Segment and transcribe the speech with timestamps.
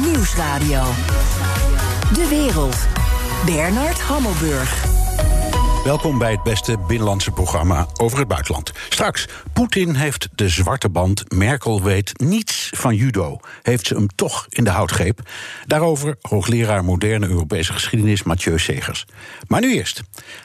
[0.00, 0.82] Nieuwsradio.
[2.14, 2.76] De wereld.
[3.46, 4.84] Bernard Hammelburg.
[5.84, 8.72] Welkom bij het beste binnenlandse programma over het buitenland.
[8.88, 11.34] Straks, Poetin heeft de zwarte band.
[11.34, 13.38] Merkel weet niets van judo.
[13.62, 15.20] Heeft ze hem toch in de houtgreep?
[15.66, 19.04] Daarover hoogleraar moderne Europese geschiedenis Mathieu Segers.
[19.46, 20.02] Maar nu eerst.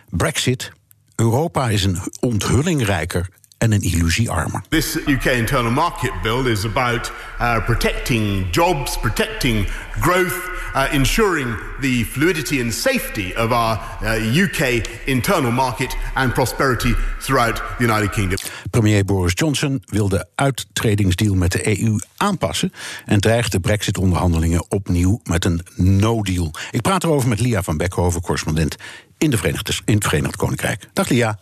[0.10, 0.72] Brexit.
[1.16, 3.30] Europa is een onthulling rijker
[3.60, 4.62] en een illusie armer.
[4.70, 9.68] This UK internal market bill is about uh, protecting jobs, protecting
[10.00, 16.96] growth, uh, ensuring the fluidity and safety of our uh, UK internal market and prosperity
[17.20, 18.38] throughout the United Kingdom.
[18.70, 22.74] Premier Boris Johnson wil de uittredingsdeal met de EU aanpassen
[23.06, 26.52] en dreigt de Brexit-onderhandelingen opnieuw met een no-deal.
[26.72, 28.76] Ik praat erover met Lia van Beckhoven, correspondent
[29.18, 30.90] in, de Verenigde, in het Verenigd Koninkrijk.
[30.94, 31.40] Dag Lia.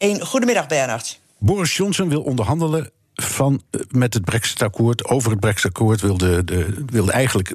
[0.00, 1.20] Een goedemiddag, Bernard.
[1.38, 5.04] Boris Johnson wil onderhandelen van, eh, met het Brexit-akkoord.
[5.04, 7.54] Over het Brexit-akkoord wilde, de, wilde eigenlijk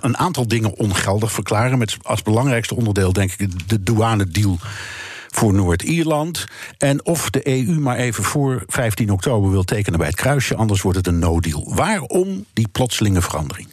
[0.00, 1.78] een aantal dingen ongeldig verklaren.
[1.78, 4.58] Met als belangrijkste onderdeel, denk ik, de douane-deal
[5.28, 6.46] voor Noord-Ierland.
[6.78, 10.82] En of de EU maar even voor 15 oktober wil tekenen bij het kruisje, anders
[10.82, 11.72] wordt het een no-deal.
[11.74, 13.68] Waarom die plotselinge verandering?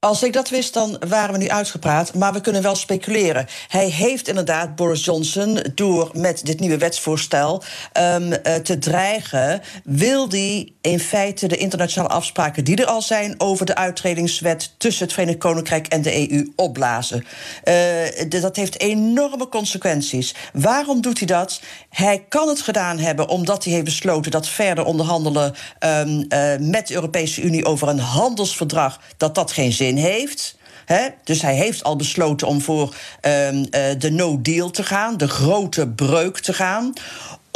[0.00, 2.14] Als ik dat wist, dan waren we nu uitgepraat.
[2.14, 3.46] Maar we kunnen wel speculeren.
[3.68, 7.62] Hij heeft inderdaad, Boris Johnson, door met dit nieuwe wetsvoorstel
[7.98, 13.34] um, uh, te dreigen, wil hij in feite de internationale afspraken die er al zijn
[13.38, 17.24] over de uittredingswet tussen het Verenigd Koninkrijk en de EU opblazen.
[17.64, 20.34] Uh, dat heeft enorme consequenties.
[20.52, 21.60] Waarom doet hij dat?
[21.90, 26.86] Hij kan het gedaan hebben omdat hij heeft besloten dat verder onderhandelen um, uh, met
[26.86, 30.56] de Europese Unie over een handelsverdrag, dat dat geen zin heeft.
[30.84, 33.64] He, dus hij heeft al besloten om voor um, uh,
[33.98, 36.92] de no-deal te gaan, de grote breuk te gaan.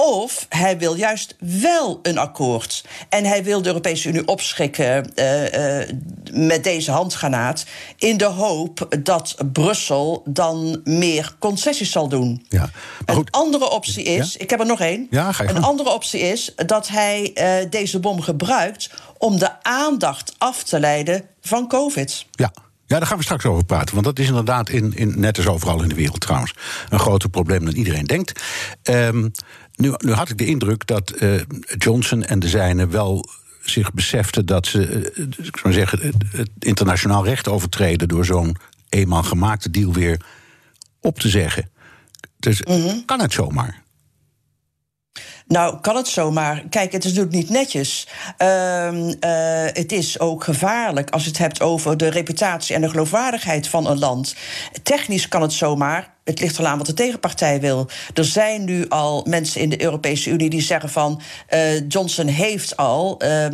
[0.05, 2.85] Of hij wil juist wel een akkoord.
[3.09, 5.89] En hij wil de Europese Unie opschrikken uh, uh,
[6.33, 7.65] met deze handgranaat.
[7.97, 12.47] In de hoop dat Brussel dan meer concessies zal doen.
[12.49, 12.71] Ja,
[13.05, 14.33] een andere optie is.
[14.33, 14.41] Ja?
[14.41, 15.07] Ik heb er nog één.
[15.11, 20.63] Ja, een andere optie is dat hij uh, deze bom gebruikt om de aandacht af
[20.63, 22.27] te leiden van COVID.
[22.31, 22.53] Ja.
[22.87, 23.95] Ja, daar gaan we straks over praten.
[23.95, 26.55] Want dat is inderdaad, in, in, net als overal in de wereld trouwens,
[26.89, 28.43] een groter probleem dan iedereen denkt.
[28.83, 29.31] Um,
[29.83, 31.41] nu, nu, had ik de indruk dat uh,
[31.79, 33.29] Johnson en de zijnen wel
[33.63, 38.57] zich beseften dat ze uh, ik zou zeggen, het, het internationaal recht overtreden door zo'n
[38.89, 40.21] eenmaal gemaakte deal weer
[41.01, 41.71] op te zeggen.
[42.39, 43.05] Dus mm -hmm.
[43.05, 43.83] kan het zomaar?
[45.47, 46.63] Nou, kan het zomaar.
[46.71, 48.09] Kijk, het is natuurlijk niet netjes.
[48.39, 49.11] Uh, uh,
[49.73, 53.87] het is ook gevaarlijk als je het hebt over de reputatie en de geloofwaardigheid van
[53.87, 54.35] een land.
[54.83, 56.12] Technisch kan het zomaar.
[56.25, 57.89] Het ligt er aan wat de tegenpartij wil.
[58.15, 62.77] Er zijn nu al mensen in de Europese Unie die zeggen van uh, Johnson heeft
[62.77, 63.47] al uh,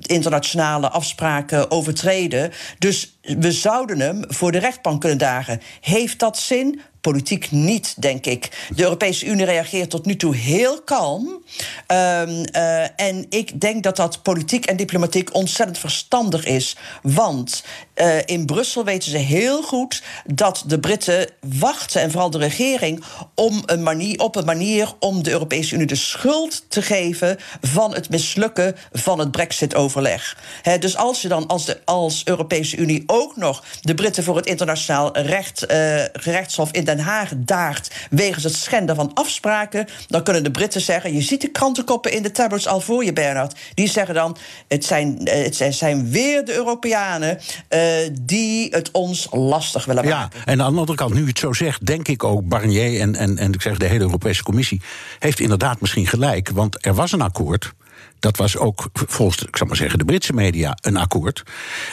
[0.00, 2.52] internationale afspraken overtreden.
[2.78, 5.60] Dus we zouden hem voor de rechtbank kunnen dagen.
[5.80, 6.80] Heeft dat zin?
[7.00, 8.68] Politiek niet, denk ik.
[8.74, 11.26] De Europese Unie reageert tot nu toe heel kalm.
[11.26, 16.76] Um, uh, en ik denk dat dat politiek en diplomatiek ontzettend verstandig is.
[17.02, 22.38] Want uh, in Brussel weten ze heel goed dat de Britten wachten, en vooral de
[22.38, 27.36] regering, om een manier, op een manier om de Europese Unie de schuld te geven
[27.60, 30.36] van het mislukken van het Brexit-overleg.
[30.78, 34.46] dus als je dan als, de, als Europese Unie ook nog de Britten voor het
[34.46, 40.44] internationaal recht, uh, gerechtshof in Den Haag daagt wegens het schenden van afspraken, dan kunnen
[40.44, 43.58] de Britten zeggen: je ziet de krantenkoppen in de tablets al voor je, Bernard.
[43.74, 44.36] Die zeggen dan:
[44.68, 47.38] het zijn, het zijn weer de Europeanen.
[47.68, 47.80] Uh,
[48.12, 50.38] die het ons lastig willen maken.
[50.38, 53.14] Ja, en aan de andere kant, nu het zo zegt, denk ik ook Barnier en,
[53.14, 54.80] en, en ik zeg de hele Europese Commissie
[55.18, 57.72] heeft inderdaad misschien gelijk, want er was een akkoord.
[58.18, 61.42] Dat was ook volgens, ik zal maar zeggen, de Britse media een akkoord.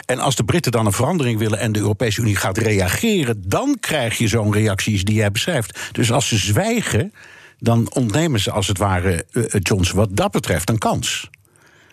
[0.05, 3.77] En als de Britten dan een verandering willen en de Europese Unie gaat reageren, dan
[3.79, 5.79] krijg je zo'n reacties die jij beschrijft.
[5.91, 7.13] Dus als ze zwijgen,
[7.57, 11.29] dan ontnemen ze als het ware uh, Johnson wat dat betreft een kans.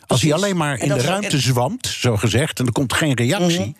[0.07, 3.59] Als hij alleen maar in de ruimte zwamt, zo gezegd, en er komt geen reactie,
[3.59, 3.77] mm -hmm.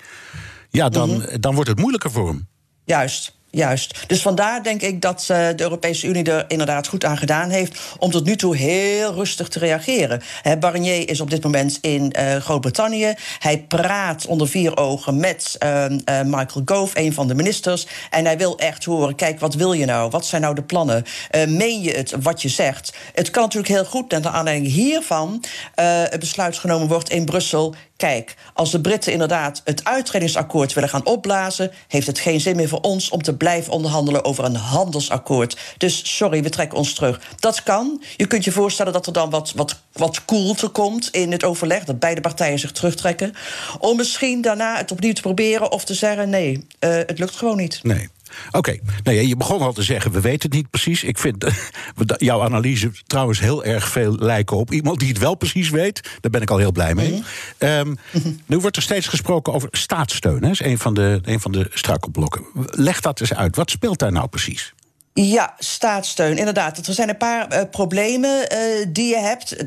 [0.71, 1.41] ja, dan, -hmm.
[1.41, 2.49] dan wordt het moeilijker voor hem.
[2.85, 3.36] Juist.
[3.51, 4.05] Juist.
[4.07, 7.81] Dus vandaar denk ik dat uh, de Europese Unie er inderdaad goed aan gedaan heeft
[7.99, 10.23] om tot nu toe heel rustig te reageren.
[10.43, 13.15] He, Barnier is op dit moment in uh, Groot-Brittannië.
[13.39, 15.87] Hij praat onder vier ogen met uh,
[16.25, 17.87] Michael Gove, een van de ministers.
[18.11, 20.11] En hij wil echt horen: kijk, wat wil je nou?
[20.11, 21.05] Wat zijn nou de plannen?
[21.49, 22.97] meen je het wat je zegt?
[23.15, 25.45] Het kan natuurlijk heel goed, naar aanleiding hiervan,
[25.75, 31.07] het besluit genomen wordt in Brussel kijk, als de Britten inderdaad het uittredingsakkoord willen gaan
[31.07, 35.59] opblazen, heeft het geen zin meer voor ons om te blijven onderhandelen over een handelsakkoord.
[35.79, 37.21] Dus sorry, we trekken ons terug.
[37.39, 38.03] Dat kan.
[38.17, 41.85] Je kunt je voorstellen dat er dan wat, wat, wat koelte komt in het overleg,
[41.85, 43.35] dat beide partijen zich terugtrekken.
[43.79, 47.57] Om misschien daarna het opnieuw te proberen of te zeggen: nee, uh, het lukt gewoon
[47.57, 47.81] niet.
[47.83, 48.09] Nee.
[48.51, 51.05] Oké, nou je begon al te zeggen, we weten het niet precies.
[51.05, 51.47] Ik vind
[52.17, 56.01] jouw analyse trouwens heel erg veel lijken op iemand die het wel precies weet.
[56.21, 57.23] Daar ben ik al heel blij mee.
[57.59, 57.97] Mm
[58.47, 60.41] nu wordt er steeds gesproken over staatssteun.
[60.41, 62.45] Dat is een van de, een van de struikelblokken.
[62.71, 63.57] Leg dat eens uit.
[63.57, 64.75] Wat speelt daar nou precies?
[65.19, 66.87] Ja, staatssteun, inderdaad.
[66.87, 69.61] Er zijn een paar uh, problemen uh, die je hebt.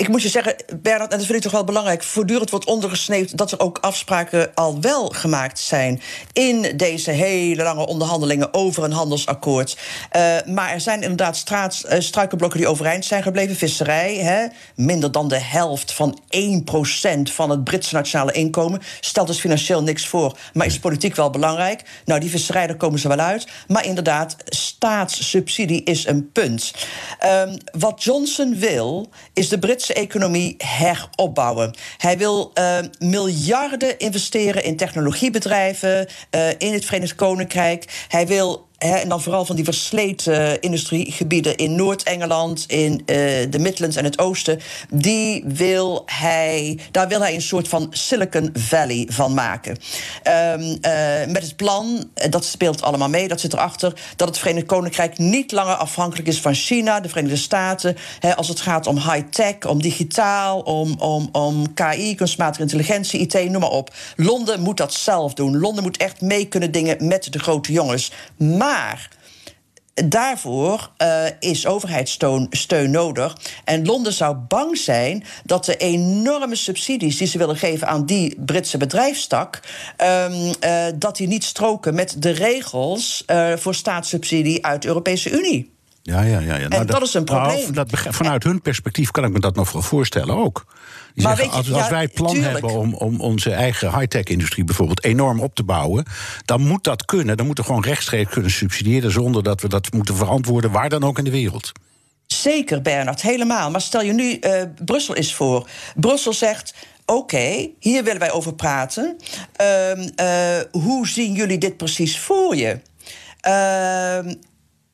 [0.00, 2.02] ik moet je zeggen, Bernard, en dat vind ik toch wel belangrijk...
[2.02, 6.00] voortdurend wordt ondergesneeuwd dat er ook afspraken al wel gemaakt zijn...
[6.32, 9.76] in deze hele lange onderhandelingen over een handelsakkoord.
[10.16, 13.56] Uh, maar er zijn inderdaad straat, struikelblokken die overeind zijn gebleven.
[13.56, 18.80] Visserij, hè, minder dan de helft van 1% van het Britse nationale inkomen...
[19.00, 21.82] stelt dus financieel niks voor, maar is politiek wel belangrijk.
[22.04, 23.46] Nou, die visserij, daar komen ze wel uit.
[23.66, 24.36] Maar inderdaad
[24.78, 26.72] staatssubsidie is een punt.
[27.24, 31.74] Um, wat Johnson wil, is de Britse economie heropbouwen.
[31.96, 38.04] Hij wil uh, miljarden investeren in technologiebedrijven uh, in het Verenigd Koninkrijk.
[38.08, 43.06] Hij wil en dan vooral van die versleten industriegebieden in Noord-Engeland, in uh,
[43.50, 44.60] de Midlands en het Oosten.
[44.90, 49.76] Die wil hij, daar wil hij een soort van Silicon Valley van maken.
[50.52, 50.78] Um, uh,
[51.26, 55.52] met het plan, dat speelt allemaal mee, dat zit erachter, dat het Verenigd Koninkrijk niet
[55.52, 57.96] langer afhankelijk is van China, de Verenigde Staten.
[58.36, 63.60] Als het gaat om high-tech, om digitaal, om, om, om KI, kunstmatige intelligentie, IT, noem
[63.60, 63.94] maar op.
[64.16, 65.58] Londen moet dat zelf doen.
[65.58, 68.12] Londen moet echt mee kunnen dingen met de grote jongens.
[68.36, 69.08] Maar maar
[70.08, 73.36] daarvoor uh, is overheidssteun steun nodig.
[73.64, 78.36] En Londen zou bang zijn dat de enorme subsidies die ze willen geven aan die
[78.40, 79.60] Britse bedrijfstak,
[79.96, 80.32] um,
[80.64, 85.77] uh, dat die niet stroken met de regels uh, voor staatssubsidie uit de Europese Unie.
[86.08, 86.40] Ja, ja, ja.
[86.40, 86.54] ja.
[86.54, 87.72] En nou, dat, dat, is een probleem.
[87.72, 90.64] Nou, dat, vanuit hun perspectief kan ik me dat nog wel voorstellen ook.
[91.14, 95.40] Maar zeggen, als, als wij het plan hebben om, om onze eigen high-tech-industrie bijvoorbeeld enorm
[95.40, 96.04] op te bouwen,
[96.44, 97.36] dan moet dat kunnen.
[97.36, 101.04] Dan moeten we gewoon rechtstreeks kunnen subsidiëren zonder dat we dat moeten verantwoorden waar dan
[101.04, 101.72] ook in de wereld.
[102.26, 103.70] Zeker, Bernard, helemaal.
[103.70, 105.68] Maar stel je nu, uh, Brussel is voor.
[105.96, 106.74] Brussel zegt.
[107.04, 109.16] Oké, hier willen wij over praten.
[109.60, 112.80] Uh, uh, hoe zien jullie dit precies voor je?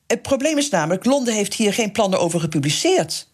[0.07, 3.27] Het probleem is namelijk, Londen heeft hier geen plannen over gepubliceerd.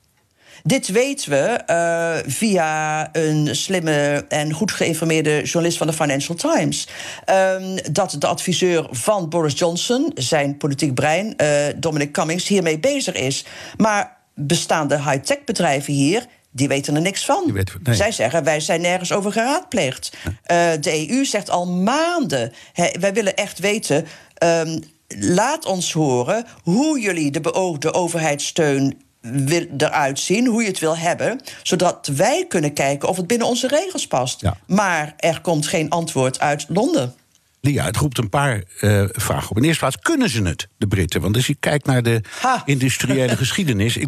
[0.63, 6.87] Dit weten we uh, via een slimme en goed geïnformeerde journalist van de Financial Times.
[7.29, 13.15] Um, dat de adviseur van Boris Johnson, zijn politiek brein, uh, Dominic Cummings, hiermee bezig
[13.15, 13.45] is.
[13.77, 17.53] Maar bestaande high-tech bedrijven hier die weten er niks van.
[17.53, 17.95] Weet, nee.
[17.95, 20.17] Zij zeggen, wij zijn nergens over geraadpleegd.
[20.25, 22.53] Uh, de EU zegt al maanden,
[22.99, 24.05] wij willen echt weten...
[24.43, 24.83] Um,
[25.19, 30.97] laat ons horen hoe jullie de beoogde overheidssteun wil eruit zien, hoe je het wil
[30.97, 34.41] hebben, zodat wij kunnen kijken of het binnen onze regels past.
[34.41, 34.57] Ja.
[34.67, 37.15] Maar er komt geen antwoord uit Londen.
[37.61, 39.57] Lia, het roept een paar uh, vragen op.
[39.57, 41.21] In eerste plaats, kunnen ze het, de Britten?
[41.21, 42.61] Want als je kijkt naar de ha.
[42.65, 43.97] industriële geschiedenis...
[43.97, 44.07] Ik,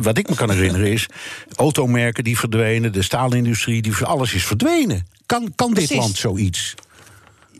[0.00, 1.06] wat ik me kan herinneren is...
[1.56, 5.06] automerken die verdwenen, de staalindustrie, die, alles is verdwenen.
[5.26, 6.74] Kan, kan dit land zoiets?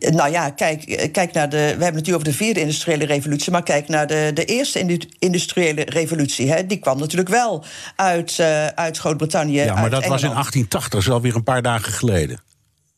[0.01, 1.57] Nou ja, kijk, eh, kijk naar de.
[1.57, 3.53] We hebben het nu over de vierde industriële revolutie.
[3.53, 6.51] Maar kijk naar de, de eerste industriële revolutie.
[6.51, 7.65] Hè, die kwam natuurlijk wel
[7.97, 9.61] uit, uh, uit Groot-Brittannië.
[9.61, 12.41] Ja, maar dat was in 1880, dat is alweer een paar dagen geleden.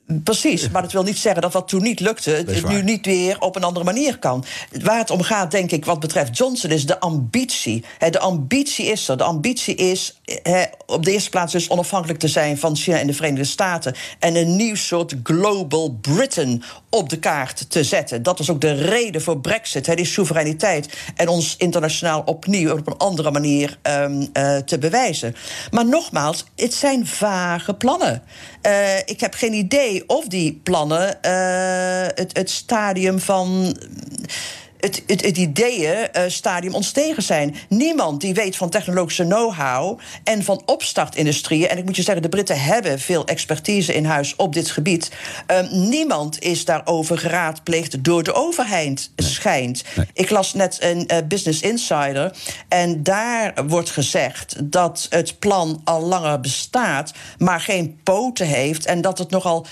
[0.07, 3.41] Precies, maar dat wil niet zeggen dat wat toen niet lukte, het nu niet weer
[3.41, 4.45] op een andere manier kan.
[4.83, 7.85] Waar het om gaat, denk ik, wat betreft Johnson, is de ambitie.
[8.11, 9.17] De ambitie is er.
[9.17, 10.21] De ambitie is
[10.87, 13.95] op de eerste plaats dus onafhankelijk te zijn van China en de Verenigde Staten.
[14.19, 18.23] En een nieuw soort global Britain op de kaart te zetten.
[18.23, 20.89] Dat was ook de reden voor Brexit, die soevereiniteit.
[21.17, 25.35] En ons internationaal opnieuw op een andere manier um, uh, te bewijzen.
[25.71, 28.23] Maar nogmaals, het zijn vage plannen.
[28.67, 33.77] Uh, ik heb geen idee of die plannen uh, het, het stadium van
[34.83, 37.55] het, het, het ideeënstadium ontstegen zijn.
[37.69, 41.69] Niemand die weet van technologische know-how en van opstartindustrieën.
[41.69, 45.11] En ik moet je zeggen, de Britten hebben veel expertise in huis op dit gebied.
[45.47, 49.29] Um, niemand is daarover geraadpleegd door de overheid, nee.
[49.29, 49.83] schijnt.
[49.97, 50.07] Nee.
[50.13, 52.37] Ik las net een uh, Business Insider.
[52.69, 58.87] En daar wordt gezegd dat het plan al langer bestaat, maar geen poten heeft.
[58.87, 59.67] En dat het nogal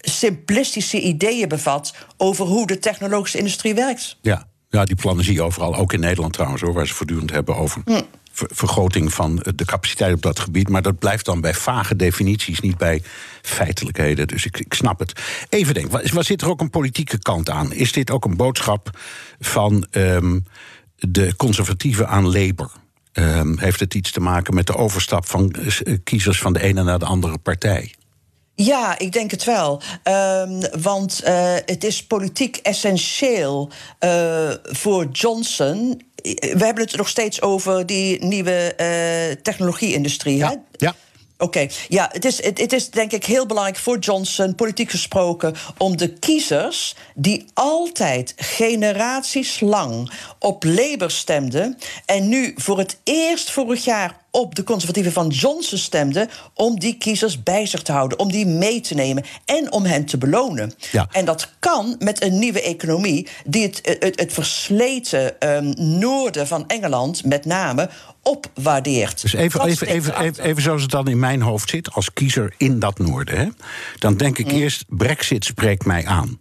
[0.00, 4.16] simplistische ideeën bevat over hoe de technologische industrie werkt.
[4.20, 7.30] Ja, ja die plannen zie je overal, ook in Nederland trouwens, hoor, waar ze voortdurend
[7.30, 7.82] hebben over.
[7.84, 8.00] Hm
[8.32, 10.68] vergroting van de capaciteit op dat gebied.
[10.68, 13.02] Maar dat blijft dan bij vage definities, niet bij
[13.42, 14.28] feitelijkheden.
[14.28, 15.20] Dus ik, ik snap het.
[15.48, 17.72] Even denk, waar zit er ook een politieke kant aan?
[17.72, 18.98] Is dit ook een boodschap
[19.40, 20.38] van ehm,
[20.96, 22.70] de conservatieven aan Labour?
[23.12, 26.82] Um, heeft het iets te maken met de overstap van eh, kiezers van de ene
[26.82, 27.94] naar de andere partij?
[28.54, 29.82] Ja, ik denk het wel.
[30.04, 36.02] Um, want uh, het is politiek essentieel uh, voor Johnson.
[36.40, 40.36] We hebben het nog steeds over die nieuwe uh, technologie-industrie.
[40.36, 40.54] Ja, hè?
[40.76, 40.94] ja.
[41.40, 45.54] Oké, ja, het is, het, het, is denk ik heel belangrijk voor Johnson, politiek gesproken,
[45.78, 53.50] om de kiezers die altijd generaties lang op Labour stemden en nu voor het eerst
[53.50, 58.18] vorig jaar op de conservatieven van Johnson stemden, om die kiezers bij zich te houden,
[58.18, 60.72] om die mee te nemen en om hen te belonen.
[60.92, 61.08] Ja.
[61.12, 66.68] En dat kan met een nieuwe economie die het, het, het versleten um, noorden van
[66.68, 67.90] Engeland met name
[68.22, 69.22] opwaardeert.
[69.22, 72.54] Dus even, even, even, even, even, zoals het dan in mijn hoofd zit, als kiezer
[72.56, 73.38] in dat noorden.
[73.38, 73.48] Hè,
[73.98, 74.58] dan denk ik mm.
[74.58, 76.40] eerst, Brexit spreekt mij aan.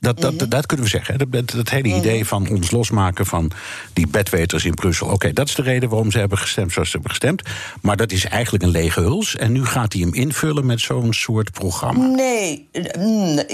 [0.00, 1.30] Dat, dat, dat, dat, kunnen we zeggen.
[1.30, 3.50] Dat, dat hele idee van ons losmaken van
[3.92, 5.08] die bedweters in Brussel.
[5.08, 7.42] Oké, dat is de reden waarom ze hebben gestemd zoals ze hebben gestemd.
[7.82, 9.36] Maar dat is eigenlijk een lege huls.
[9.36, 12.06] En nu gaat hij hem invullen met zo'n soort programma.
[12.06, 12.68] Nee,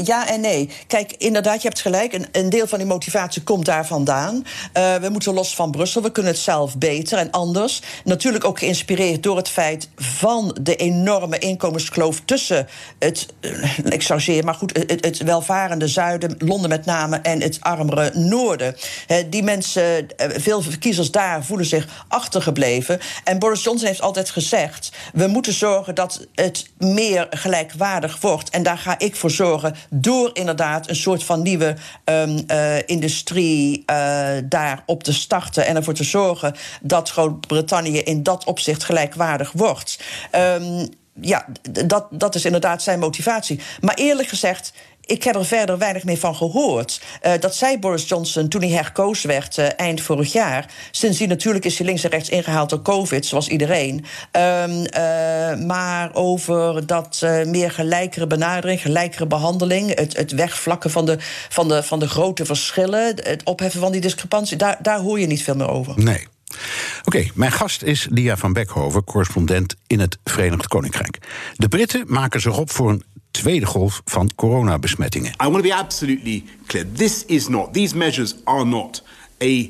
[0.05, 0.71] ja en nee.
[0.87, 2.13] Kijk, inderdaad, je hebt gelijk.
[2.13, 4.35] Een, een deel van die motivatie komt daar vandaan.
[4.35, 6.03] Uh, we moeten los van Brussel.
[6.03, 7.83] We kunnen het zelf beter en anders.
[8.05, 13.27] Natuurlijk ook geïnspireerd door het feit van de enorme inkomenskloof tussen het,
[13.85, 18.11] ik zou zeggen, maar goed, het, het welvarende zuiden Londen met name en het armere
[18.15, 18.77] noorden.
[19.31, 22.99] die mensen, eh, veel kiezers daar voelen zich achtergebleven.
[23.25, 28.51] En Boris Johnson heeft altijd gezegd: we moeten zorgen dat het meer gelijkwaardig wordt.
[28.51, 33.79] En daar ga ik voor zorgen door inderdaad een soort van nieuwe um, uh, industrie
[33.79, 35.67] uh, daar op te starten.
[35.67, 39.99] En ervoor te zorgen dat Groot-Brittannië in dat opzicht gelijkwaardig wordt.
[40.33, 40.89] Um,
[41.21, 41.47] ja,
[41.87, 43.61] dat, dat is inderdaad zijn motivatie.
[43.81, 44.73] Maar eerlijk gezegd,
[45.07, 47.01] ik heb er verder weinig meer van gehoord.
[47.27, 50.71] Uh, dat zei Boris Johnson toen hij herkozen werd uh, eind vorig jaar.
[50.91, 54.05] Sindsdien natuurlijk is hij links en rechts ingehaald door COVID, zoals iedereen.
[54.33, 61.17] Um, uh, maar over dat meer gelijkere benadering, gelijkere behandeling, het, het wegvlakken van de,
[61.49, 65.27] van, de, van de grote verschillen, het opheffen van die discrepantie, daar, daar hoor je
[65.27, 65.93] niet veel meer over.
[65.97, 66.27] Nee.
[67.05, 71.19] Oké, mijn gast is Lia van Beckhoven, correspondent in het Verenigd Koninkrijk.
[71.55, 73.03] De Britten maken zich op voor een
[73.41, 75.31] tweede golf van coronabesmettingen.
[75.31, 76.93] I want to be absolutely clear.
[76.93, 79.03] This is not, these measures are not
[79.39, 79.69] a, uh,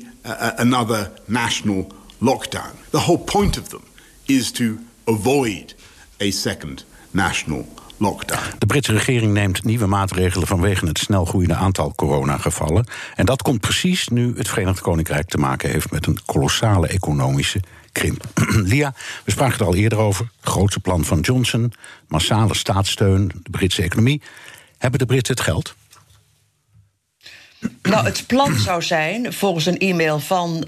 [0.55, 2.71] another national lockdown.
[2.89, 3.81] The whole point of them
[4.25, 5.75] is to avoid
[6.21, 7.65] a second national
[7.97, 8.57] lockdown.
[8.57, 12.85] De Britse regering neemt nieuwe maatregelen vanwege het snel groeiende aantal coronagevallen.
[13.15, 17.61] En dat komt precies nu het Verenigd Koninkrijk te maken heeft met een kolossale economische
[18.71, 18.93] Lia,
[19.25, 20.29] we spraken er al eerder over.
[20.41, 21.73] Grootste plan van Johnson,
[22.07, 24.21] massale staatssteun, de Britse economie.
[24.77, 25.75] Hebben de Britten het geld?
[27.81, 30.61] Nou, het plan zou zijn, volgens een e-mail van uh,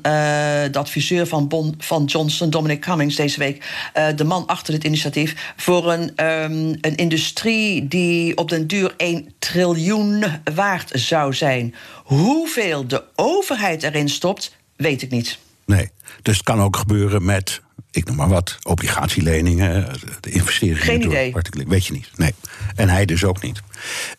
[0.71, 4.83] de adviseur van, bon, van Johnson, Dominic Cummings, deze week, uh, de man achter dit
[4.83, 11.75] initiatief, voor een, um, een industrie die op den duur 1 triljoen waard zou zijn.
[12.03, 15.39] Hoeveel de overheid erin stopt, weet ik niet.
[15.69, 17.61] Nee, dus het kan ook gebeuren met,
[17.91, 19.87] ik noem maar wat, obligatieleningen,
[20.19, 20.83] de investeringen.
[20.83, 21.33] Geen idee.
[21.67, 22.33] Weet je niet, nee.
[22.75, 23.61] En hij dus ook niet.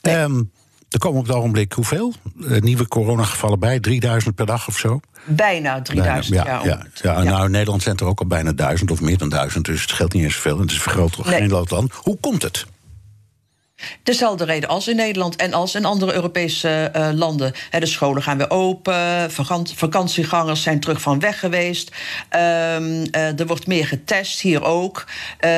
[0.03, 0.17] Nee.
[0.17, 0.51] Um,
[0.89, 3.81] er komen op het ogenblik hoeveel uh, nieuwe coronagevallen bij?
[3.81, 5.01] 3000 per dag of zo?
[5.25, 8.53] Bijna 3000, bijna, ja, ja, ja, ja, Nou, in Nederland zijn er ook al bijna
[8.53, 9.65] 1000 of meer dan 1000.
[9.65, 10.59] Dus het geldt niet eens veel.
[10.59, 11.39] Het is vergroot toch nee.
[11.39, 11.93] geen land.
[11.93, 12.67] Hoe komt het?
[14.03, 17.53] Dezelfde reden als in Nederland en als in andere Europese uh, landen.
[17.71, 19.31] He, de scholen gaan weer open,
[19.75, 21.91] vakantiegangers zijn terug van weg geweest.
[22.31, 25.05] Um, uh, er wordt meer getest, hier ook.
[25.41, 25.51] Uh,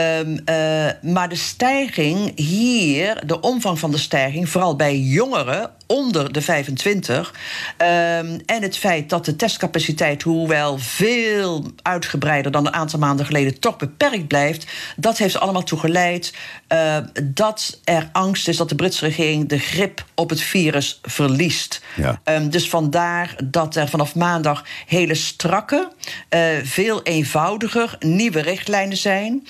[1.02, 7.34] maar de stijging hier, de omvang van de stijging, vooral bij jongeren onder de 25.
[7.78, 13.60] Um, en het feit dat de testcapaciteit, hoewel veel uitgebreider dan een aantal maanden geleden,
[13.60, 16.34] toch beperkt blijft, dat heeft allemaal toe geleid
[16.68, 21.82] uh, dat er angst is dat de Britse regering de grip op het virus verliest.
[21.96, 22.20] Ja.
[22.24, 25.92] Um, dus vandaar dat er vanaf maandag hele strakke,
[26.30, 29.46] uh, veel eenvoudiger nieuwe richtlijnen zijn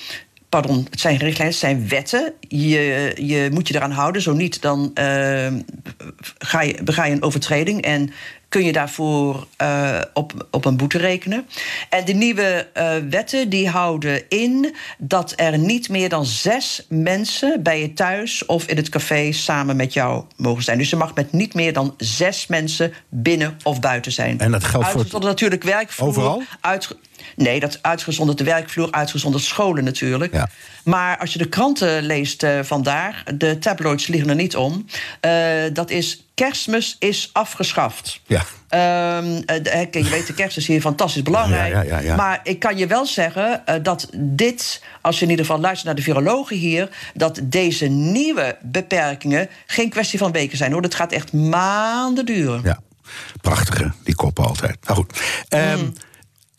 [0.61, 2.33] pardon, het zijn richtlijnen, het zijn wetten.
[2.47, 4.21] Je, je moet je eraan houden.
[4.21, 5.47] Zo niet, dan uh,
[6.37, 7.81] ga je, bega je een overtreding.
[7.81, 8.13] En
[8.53, 11.45] kun je daarvoor uh, op, op een boete rekenen.
[11.89, 17.63] En de nieuwe uh, wetten die houden in dat er niet meer dan zes mensen
[17.63, 20.77] bij je thuis of in het café samen met jou mogen zijn.
[20.77, 24.39] Dus je mag met niet meer dan zes mensen binnen of buiten zijn.
[24.39, 25.23] En dat geldt voor.
[25.23, 26.07] natuurlijk werkvloer.
[26.07, 26.43] Overal?
[26.61, 26.97] Uit,
[27.35, 30.33] nee, dat uitgezonderd de werkvloer, uitgezonderd scholen natuurlijk.
[30.33, 30.49] Ja.
[30.83, 34.85] Maar als je de kranten leest uh, vandaag, de tabloids liggen er niet om.
[35.25, 35.31] Uh,
[35.73, 38.21] dat is kerstmis is afgeschaft.
[38.25, 38.45] Ja.
[39.17, 41.73] Um, je weet, de kerst is hier fantastisch belangrijk.
[41.73, 45.45] Ja, ja, ja, maar ik kan je wel zeggen dat dit, als je in ieder
[45.45, 50.71] geval luistert naar de virologen hier, dat deze nieuwe beperkingen geen kwestie van weken zijn
[50.71, 50.81] hoor.
[50.81, 52.61] Dat gaat echt maanden duren.
[52.63, 52.79] Ja,
[53.41, 54.77] prachtige, die koppen altijd.
[54.83, 55.21] Nou goed.
[55.49, 55.93] Um, mm.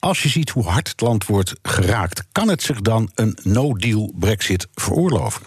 [0.04, 4.12] Als je ziet hoe hard het land wordt geraakt, kan het zich dan een no-deal
[4.18, 5.42] Brexit veroorloven?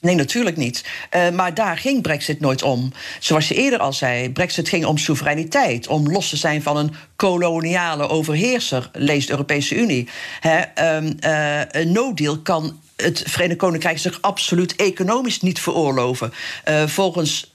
[0.00, 0.84] Nee, natuurlijk niet.
[1.16, 2.92] Uh, maar daar ging Brexit nooit om.
[3.20, 6.94] Zoals je eerder al zei, Brexit ging om soevereiniteit, om los te zijn van een
[7.16, 10.08] koloniale overheerser, leest de Europese Unie.
[10.40, 16.32] He, um, uh, een no-deal kan het Verenigd Koninkrijk zich absoluut economisch niet veroorloven.
[16.68, 17.54] Uh, volgens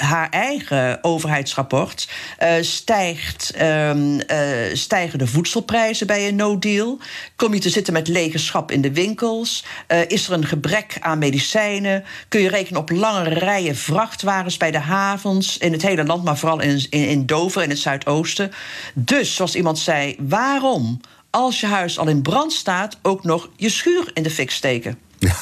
[0.00, 2.08] haar eigen overheidsrapport
[2.42, 3.92] uh, stijgt, uh,
[4.72, 6.98] stijgen de voedselprijzen bij een no-deal.
[7.36, 9.64] Kom je te zitten met lege schap in de winkels?
[10.06, 12.04] is er een gebrek aan medicijnen?
[12.28, 16.38] Kun je rekenen op lange rijen vrachtwagens bij de havens in het hele land, maar
[16.38, 18.50] vooral in, in, Dover in het Zuidoosten?
[18.94, 23.70] Dus, zoals iemand zei, waarom, als je huis al in brand staat, ook nog je
[23.70, 24.98] schuur in de fik steken?
[25.18, 25.36] Ja.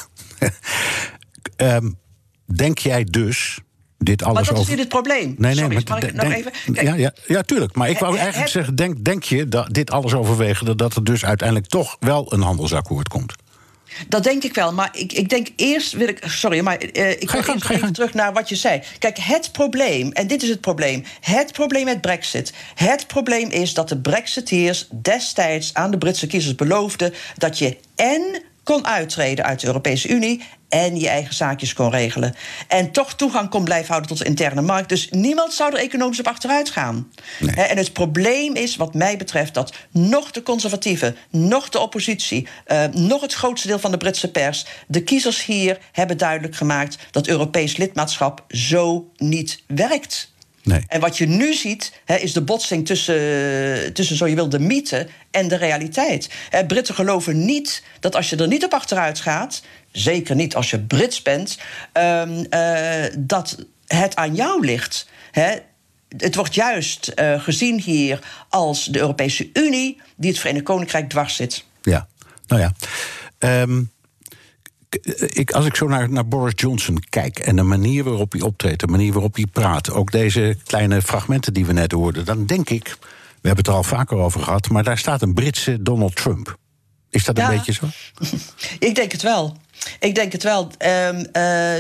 [1.77, 1.99] um,
[2.63, 3.59] denk jij dus
[3.99, 4.63] dit alles maar dat over...
[4.63, 5.19] is niet het probleem.
[5.19, 6.53] Nee, nee, Sorry, maar ik nog even?
[6.73, 6.87] Kijk.
[6.87, 7.75] Ja, ja, ja, tuurlijk.
[7.75, 10.77] Maar ik wou eigenlijk zeggen, denk, denk je dat dit alles overwegen...
[10.77, 13.35] dat er dus uiteindelijk toch wel een handelsakkoord komt?
[14.09, 16.23] Dat denk ik wel, maar ik, ik denk eerst wil ik.
[16.27, 18.83] Sorry, maar uh, ik ga eerst even terug naar wat je zei.
[18.99, 21.05] Kijk, het probleem, en dit is het probleem.
[21.21, 22.53] Het probleem met Brexit.
[22.75, 28.43] Het probleem is dat de Brexiteers destijds aan de Britse kiezers beloofden dat je en
[28.69, 32.35] kon uittreden uit de Europese Unie en je eigen zaakjes kon regelen.
[32.69, 34.89] En toch toegang kon blijven houden tot de interne markt.
[34.89, 37.13] Dus niemand zou er economisch op achteruit gaan.
[37.39, 37.67] Nee.
[37.67, 42.85] En het probleem is, wat mij betreft, dat nog de conservatieven, nog de oppositie, uh,
[42.85, 47.27] nog het grootste deel van de Britse pers, de kiezers hier hebben duidelijk gemaakt dat
[47.27, 50.33] Europees lidmaatschap zo niet werkt.
[50.69, 50.85] Nee.
[50.87, 54.59] En wat je nu ziet, he, is de botsing tussen, tussen, zo je wil, de
[54.59, 56.31] mythe en de realiteit.
[56.51, 60.71] He, Britten geloven niet dat als je er niet op achteruit gaat, zeker niet als
[60.71, 61.59] je Brits bent,
[61.93, 65.09] um, uh, dat het aan jou ligt.
[65.31, 65.59] He,
[66.17, 71.37] het wordt juist uh, gezien hier als de Europese Unie die het Verenigd Koninkrijk dwars
[71.37, 71.65] zit.
[71.83, 72.09] Ja,
[72.47, 72.73] nou ja.
[73.63, 73.91] Um,
[75.29, 78.81] ik, als ik zo naar, naar Boris Johnson kijk en de manier waarop hij optreedt,
[78.81, 82.71] de manier waarop hij praat, ook deze kleine fragmenten die we net hoorden, dan denk
[82.71, 82.97] ik,
[83.41, 86.59] we hebben het er al vaker over gehad, maar daar staat een Britse Donald Trump.
[87.11, 87.87] Is dat een beetje zo?
[88.89, 89.57] Ik denk het wel.
[90.01, 90.63] Ik denk het wel.
[90.63, 91.25] Um, uh,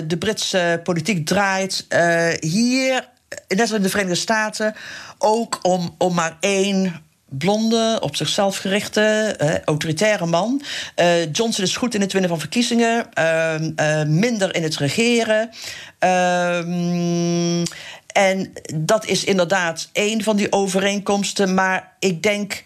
[0.06, 3.08] de Britse politiek draait uh, hier,
[3.48, 4.74] net als in de Verenigde Staten,
[5.18, 10.62] ook om, om maar één blonde, op zichzelf gerichte, uh, autoritaire man.
[10.96, 15.50] Uh, Johnson is goed in het winnen van verkiezingen, uh, minder in het regeren.
[15.98, 17.64] Ehm,
[18.12, 21.54] en dat is inderdaad één van die overeenkomsten.
[21.54, 22.62] Maar ik denk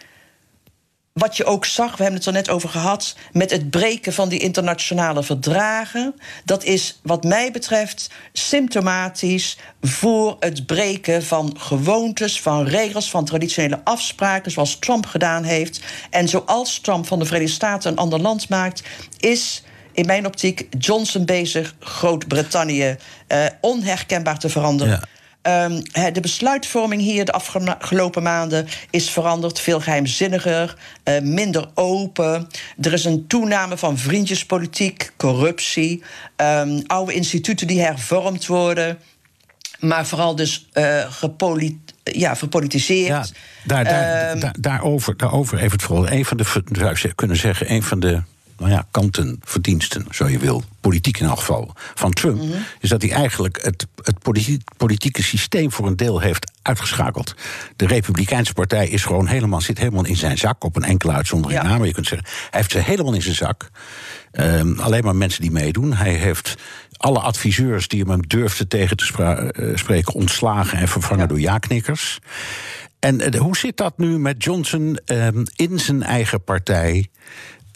[1.12, 4.28] wat je ook zag, we hebben het er net over gehad, met het breken van
[4.28, 12.66] die internationale verdragen, dat is wat mij betreft symptomatisch voor het breken van gewoontes, van
[12.66, 15.80] regels, van traditionele afspraken, zoals Trump gedaan heeft.
[16.10, 18.82] En zoals Trump van de Verenigde Staten een ander land maakt,
[19.18, 22.96] is in mijn optiek Johnson bezig Groot-Brittannië
[23.28, 25.08] uh, onherkenbaar te veranderen.
[25.42, 32.48] Um, de besluitvorming hier de afgelopen maanden is veranderd, veel geheimzinniger, uh, minder open.
[32.80, 36.02] Er is een toename van vriendjespolitiek, corruptie,
[36.36, 38.98] um, oude instituten die hervormd worden,
[39.80, 43.08] maar vooral dus uh, gepolit ja, verpolitiseerd.
[43.08, 43.24] Ja,
[43.64, 46.12] daar, daar, um, daar, daarover, daarover even het volgende.
[46.12, 48.22] Een van de, zou je kunnen zeggen, een van de
[48.58, 52.64] nou ja, kanten, verdiensten, zo je wil, politiek in elk geval, van Trump, mm -hmm.
[52.80, 54.18] is dat hij eigenlijk het, het
[54.76, 57.34] politieke systeem voor een deel heeft uitgeschakeld.
[57.76, 61.62] De Republikeinse Partij is gewoon helemaal, zit helemaal in zijn zak, op een enkele uitzondering
[61.62, 61.68] ja.
[61.68, 63.70] na, maar je kunt zeggen, hij heeft ze helemaal in zijn zak.
[64.32, 65.92] Um, alleen maar mensen die meedoen.
[65.92, 66.56] Hij heeft
[66.96, 71.26] alle adviseurs die hem durfden tegen te uh, spreken ontslagen en vervangen ja.
[71.26, 72.18] door ja-knikkers.
[72.98, 77.08] En uh, hoe zit dat nu met Johnson um, in zijn eigen partij?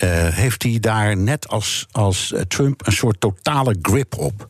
[0.04, 4.48] Uh, heeft hij daar net als, als Trump een soort totale grip op?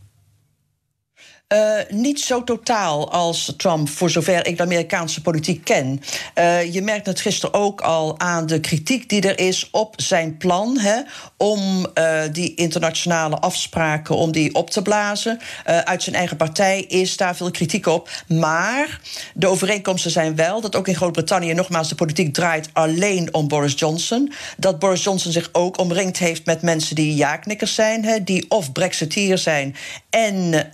[1.54, 6.02] Uh, niet zo totaal als Trump, voor zover ik de Amerikaanse politiek ken.
[6.38, 10.36] Uh, je merkt het gisteren ook al aan de kritiek die er is op zijn
[10.36, 11.00] plan hè,
[11.36, 15.38] om uh, die internationale afspraken om die op te blazen.
[15.64, 18.10] uit zijn eigen partij is daar veel kritiek op.
[18.28, 19.00] Maar
[19.34, 23.74] de overeenkomsten zijn wel dat ook in Groot-Brittannië nogmaals de politiek draait alleen om Boris
[23.76, 24.32] Johnson.
[24.56, 28.72] Dat Boris Johnson zich ook omringd heeft met mensen die ja-knikkers zijn, hè, die of
[28.72, 29.76] Brexiteer zijn
[30.10, 30.70] en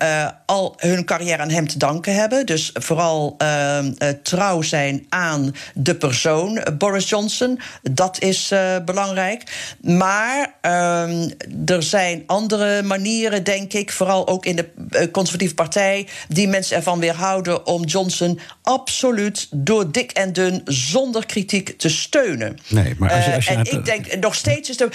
[0.46, 2.46] al hun carrière aan hem te danken hebben.
[2.46, 3.78] Dus vooral uh,
[4.22, 7.60] trouw zijn aan de persoon Boris Johnson.
[7.82, 9.42] Dat is uh, belangrijk.
[9.80, 16.08] Maar uh, er zijn andere manieren, denk ik, vooral ook in de eh, conservatieve partij,
[16.28, 22.58] die mensen ervan weerhouden om Johnson absoluut door dik en dun zonder kritiek te steunen.
[22.68, 24.88] Nee, maar als je, als je en hebt, ik denk nog steeds is de,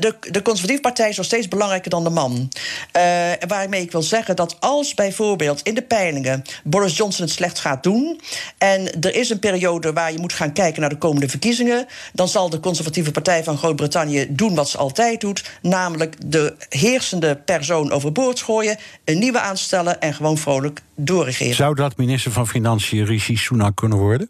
[0.00, 2.48] de, de conservatieve partij is nog steeds belangrijker dan de man.
[3.48, 7.82] waarmee ik wil zeggen dat als bijvoorbeeld in de peilingen Boris Johnson het slecht gaat
[7.82, 8.20] doen.
[8.58, 11.86] En er is een periode waar je moet gaan kijken naar de komende verkiezingen.
[12.12, 15.50] Dan zal de conservatieve partij van Groot-Brittannië doen wat ze altijd doet.
[15.62, 18.76] Namelijk de heersende persoon overboord gooien.
[19.04, 21.54] Een nieuwe aanstellen en gewoon vrolijk doorregeren.
[21.54, 24.28] Zou dat minister van Financiën Rishi Sunak kunnen worden?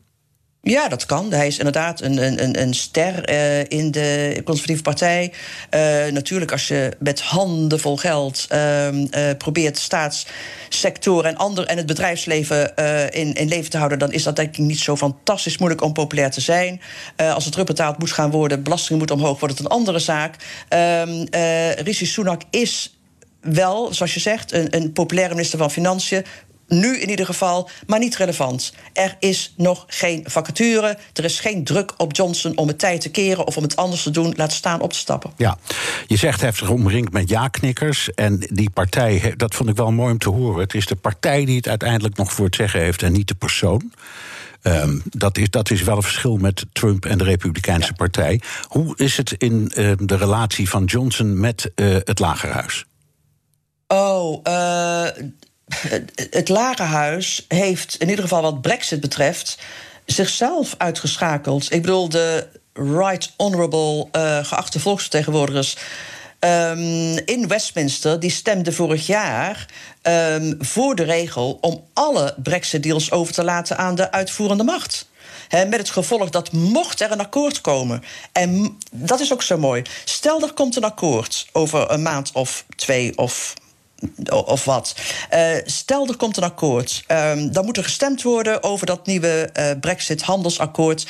[0.63, 1.33] Ja, dat kan.
[1.33, 5.33] Hij is inderdaad een, een, een ster uh, in de conservatieve partij.
[5.75, 8.89] Uh, natuurlijk, als je met handen vol geld uh,
[9.39, 12.75] probeert staatssector en, ander, en het bedrijfsleven
[13.11, 15.93] in, in leven te houden, dan is dat denk ik niet zo fantastisch moeilijk om
[15.93, 16.81] populair te zijn.
[17.17, 20.37] als het terugbetaald moet gaan worden, belastingen moeten omhoog, wordt het een andere zaak.
[20.69, 21.25] Ehm,
[21.83, 22.99] Rishi Sunak is
[23.41, 26.25] wel, zoals je zegt, een, een populaire minister van Financiën.
[26.69, 28.73] Nu in ieder geval, maar niet relevant.
[28.93, 30.99] Er is nog geen vacature.
[31.13, 34.03] Er is geen druk op Johnson om het tijd te keren of om het anders
[34.03, 34.35] te doen.
[34.37, 35.31] Laat staan op te stappen.
[35.37, 35.59] Ja,
[36.07, 38.15] je zegt hij heeft zich omringd met ja-knikkers.
[38.15, 40.61] En die partij, dat vond ik wel mooi om te horen.
[40.61, 43.35] Het is de partij die het uiteindelijk nog voor het zeggen heeft en niet de
[43.35, 43.93] persoon.
[44.63, 47.95] Um, dat, is, dat is wel een verschil met Trump en de Republikeinse ja.
[47.97, 48.41] Partij.
[48.69, 52.85] Hoe is het in uh, de relatie van Johnson met uh, het Lagerhuis?
[53.87, 55.07] Oh, uh,
[56.31, 59.59] het Lagerhuis heeft in ieder geval wat Brexit betreft
[60.05, 61.73] zichzelf uitgeschakeld.
[61.73, 65.77] Ik bedoel, de Right Honorable uh, geachte volksvertegenwoordigers.
[66.41, 69.67] Um, in Westminster, die stemden vorig jaar
[70.03, 75.09] um, voor de regel om alle Brexit-deals over te laten aan de uitvoerende macht.
[75.51, 78.03] Met het gevolg dat mocht er een akkoord komen.
[78.33, 79.83] En dat is ook zo mooi.
[80.05, 83.55] Stel er komt een akkoord over een maand of twee of
[84.31, 84.95] of wat.
[85.35, 87.05] Uh, stel, er komt een akkoord.
[87.09, 91.07] Um, dan moet er gestemd worden over dat nieuwe uh, Brexit-handelsakkoord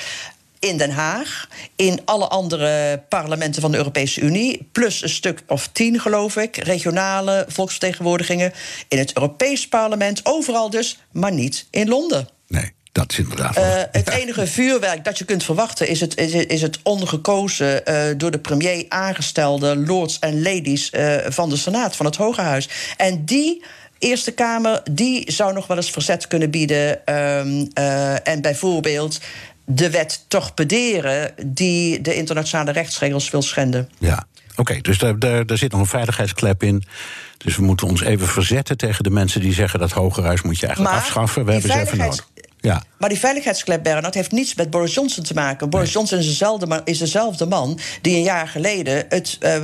[0.59, 5.69] in Den Haag, in alle andere parlementen van de Europese Unie, plus een stuk of
[5.73, 8.53] tien, geloof ik, regionale volksvertegenwoordigingen,
[8.89, 12.29] in het Europees Parlement, overal dus, maar niet in Londen.
[12.47, 12.73] Nee.
[12.99, 13.57] Dat is inderdaad.
[13.57, 18.01] Uh, het enige vuurwerk dat je kunt verwachten is het, is, is het ongekozen, uh,
[18.17, 22.69] door de premier aangestelde lords en ladies uh, van de Senaat, van het Hoge Huis.
[22.97, 23.63] En die.
[24.01, 27.15] Eerste Kamer die zou nog wel eens verzet kunnen bieden.
[27.15, 27.69] Um,
[28.23, 29.21] en bijvoorbeeld
[29.65, 33.91] de wet torpederen die de internationale rechtsregels wil schenden.
[33.99, 34.61] Ja, oké.
[34.61, 36.85] Okay, dus daar, daar, daar zit nog een veiligheidsklep in.
[37.39, 40.67] Dus we moeten ons even verzetten tegen de mensen die zeggen dat Hogerhuis moet je
[40.67, 41.45] eigenlijk maar afschaffen.
[41.45, 42.29] We hebben ze even nodig.
[42.61, 42.83] Ja.
[42.99, 45.71] Maar die veiligheidsklep, Bernard, heeft niets met Boris Johnson te maken.
[45.71, 45.95] Boris nee.
[45.95, 49.63] Johnson is dezelfde, is dezelfde man die een jaar geleden het, uh,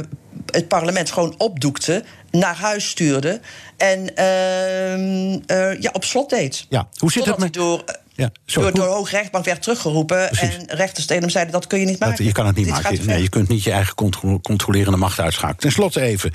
[0.51, 3.41] het parlement gewoon opdoekte, naar huis stuurde
[3.77, 5.33] en uh,
[5.73, 6.67] uh, ja, op slot deed.
[6.69, 7.55] Ja, hoe zit Totdat het met...
[7.55, 7.85] Door,
[8.17, 10.29] ja, door, door de Hoogrechtbank werd teruggeroepen.
[10.29, 10.57] Precies.
[10.57, 12.17] En rechters tegen hem zeiden dat kun je niet maken.
[12.17, 13.07] Dat, je kan het niet Dit maken.
[13.07, 15.61] Nee, je kunt niet je eigen contro controlerende macht uitschakelen.
[15.61, 16.33] Ten slotte even.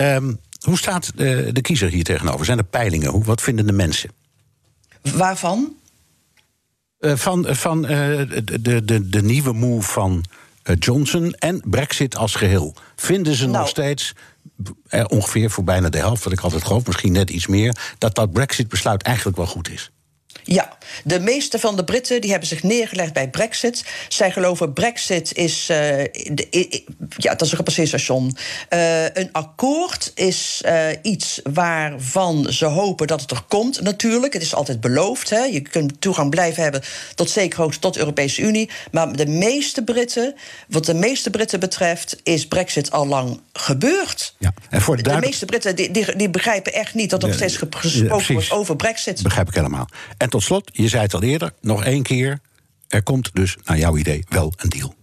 [0.00, 2.44] Um, hoe staat de, de kiezer hier tegenover?
[2.44, 3.10] Zijn er peilingen?
[3.10, 4.10] Hoe, wat vinden de mensen?
[5.02, 5.74] Waarvan?
[7.00, 7.90] Uh, van van uh,
[8.60, 10.24] de, de, de nieuwe move van
[10.64, 12.74] uh, Johnson en Brexit als geheel.
[12.96, 13.58] Vinden ze nou.
[13.58, 14.12] nog steeds,
[15.06, 18.32] ongeveer voor bijna de helft, wat ik altijd geloof, misschien net iets meer, dat dat
[18.32, 19.90] Brexit-besluit eigenlijk wel goed is?
[20.44, 23.84] Ja, de meeste van de Britten die hebben zich neergelegd bij Brexit.
[24.08, 26.84] Zij geloven Brexit is, uh, de, i,
[27.16, 27.78] ja, dat is een gepasseerd.
[27.90, 33.80] Uh, een akkoord is uh, iets waarvan ze hopen dat het er komt.
[33.80, 35.30] Natuurlijk, het is altijd beloofd.
[35.30, 35.38] Hè.
[35.38, 36.82] Je kunt toegang blijven hebben
[37.14, 38.70] tot zeker hoogte tot de Europese Unie.
[38.90, 40.34] Maar de meeste Britten,
[40.68, 44.34] wat de meeste Britten betreft, is Brexit al lang gebeurd.
[44.38, 47.28] Ja, en voor de, de meeste Britten die, die, die, begrijpen echt niet dat er
[47.28, 49.22] nog steeds gesproken ja, wordt over Brexit.
[49.22, 49.88] Begrijp ik helemaal.
[50.16, 52.40] En tot slot, je zei het al eerder, nog één keer.
[52.88, 54.94] Er komt dus, naar jouw idee, wel een deal.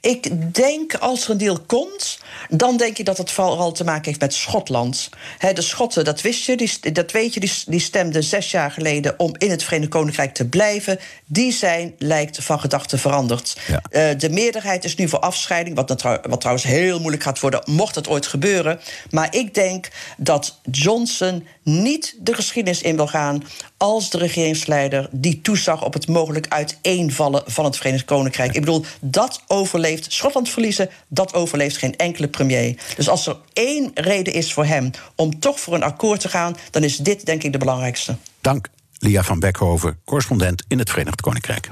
[0.00, 2.18] Ik denk als er een deal komt,
[2.48, 5.08] dan denk je dat het vooral te maken heeft met Schotland.
[5.54, 9.18] de Schotten, dat wist je, die, dat weet je, die, die stemden zes jaar geleden
[9.18, 10.98] om in het Verenigd Koninkrijk te blijven.
[11.26, 13.56] Die zijn, lijkt van gedachten veranderd.
[13.90, 17.94] Eh, de meerderheid is nu voor afscheiding, wat, wat trouwens heel moeilijk gaat worden, mocht
[17.94, 18.80] het ooit gebeuren.
[19.10, 23.44] Maar ik denk dat Johnson niet de geschiedenis in wil gaan
[23.76, 28.54] als de regeringsleider die toezag op het mogelijk uiteenvallen van het Verenigd Koninkrijk.
[28.54, 32.76] Ik bedoel, dat overleeft Schotland verliezen, dat overleeft geen enkele premier.
[32.96, 36.56] Dus als er één reden is voor hem om toch voor een akkoord te gaan,
[36.70, 38.16] dan is dit denk ik de belangrijkste.
[38.40, 41.70] Dank, Lia van Beckhoven, correspondent in het Verenigd Koninkrijk.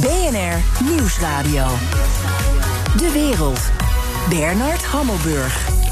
[0.00, 1.66] BNR Nieuwsradio.
[2.96, 3.60] De wereld.
[4.28, 5.87] Bernard Hammelburg.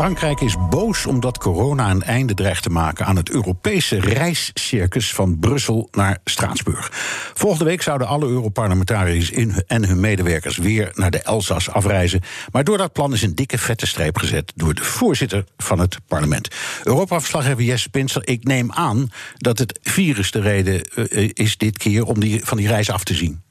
[0.00, 5.38] Frankrijk is boos omdat corona een einde dreigt te maken aan het Europese reiscircus van
[5.38, 6.88] Brussel naar Straatsburg.
[7.34, 9.32] Volgende week zouden alle Europarlementariërs
[9.66, 12.20] en hun medewerkers weer naar de Elzas afreizen.
[12.52, 15.98] Maar door dat plan is een dikke vette streep gezet door de voorzitter van het
[16.06, 16.48] parlement.
[16.82, 22.04] Europa-verslaggever Jesse Pinster, ik neem aan dat het virus de reden eh, is dit keer
[22.04, 23.42] om die, van die reis af te zien.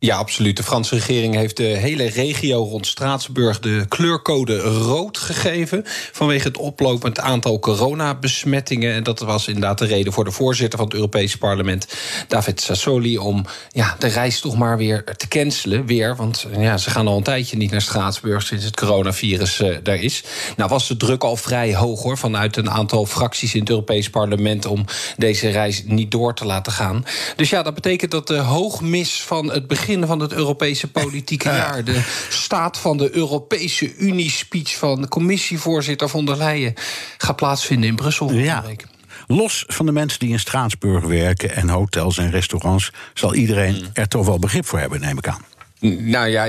[0.00, 0.56] Ja, absoluut.
[0.56, 5.82] De Franse regering heeft de hele regio rond Straatsburg de kleurcode rood gegeven.
[6.12, 8.94] Vanwege het oplopend aantal coronabesmettingen.
[8.94, 11.86] En dat was inderdaad de reden voor de voorzitter van het Europese parlement,
[12.28, 15.86] David Sassoli, om ja, de reis toch maar weer te cancelen.
[15.86, 19.76] Weer, want ja, ze gaan al een tijdje niet naar Straatsburg sinds het coronavirus uh,
[19.82, 20.24] daar is.
[20.56, 24.10] Nou was de druk al vrij hoog hoor, vanuit een aantal fracties in het Europese
[24.10, 24.84] parlement om
[25.16, 27.04] deze reis niet door te laten gaan.
[27.36, 31.84] Dus ja, dat betekent dat de hoogmis van het begin van het Europese politieke jaar.
[31.84, 36.74] De staat van de Europese Unie-speech van commissievoorzitter von der Leyen
[37.18, 38.32] gaat plaatsvinden in Brussel.
[38.32, 38.62] Ja.
[38.62, 38.86] Week.
[39.26, 43.90] Los van de mensen die in Straatsburg werken en hotels en restaurants, zal iedereen mm.
[43.92, 45.44] er toch wel begrip voor hebben, neem ik aan.
[45.80, 46.46] Nou ja,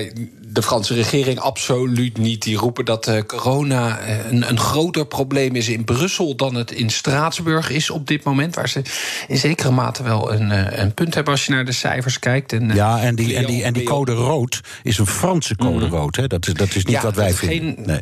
[0.48, 2.42] de Franse regering absoluut niet.
[2.42, 6.72] Die roepen dat uh, corona eh, een, een, groter probleem is in Brussel dan het
[6.72, 8.56] in Straatsburg is op dit moment.
[8.56, 8.82] Waar ze
[9.28, 12.54] in zekere mate wel een, eh, een punt hebben als je naar de cijfers kijkt.
[12.54, 15.92] En, ja, en die, en, die, en die code rood is een Franse code mm.
[15.92, 16.16] rood.
[16.16, 16.28] Hè?
[16.28, 17.76] Dat, is, dat is niet wat wij vinden.
[17.76, 18.02] Geen, nee.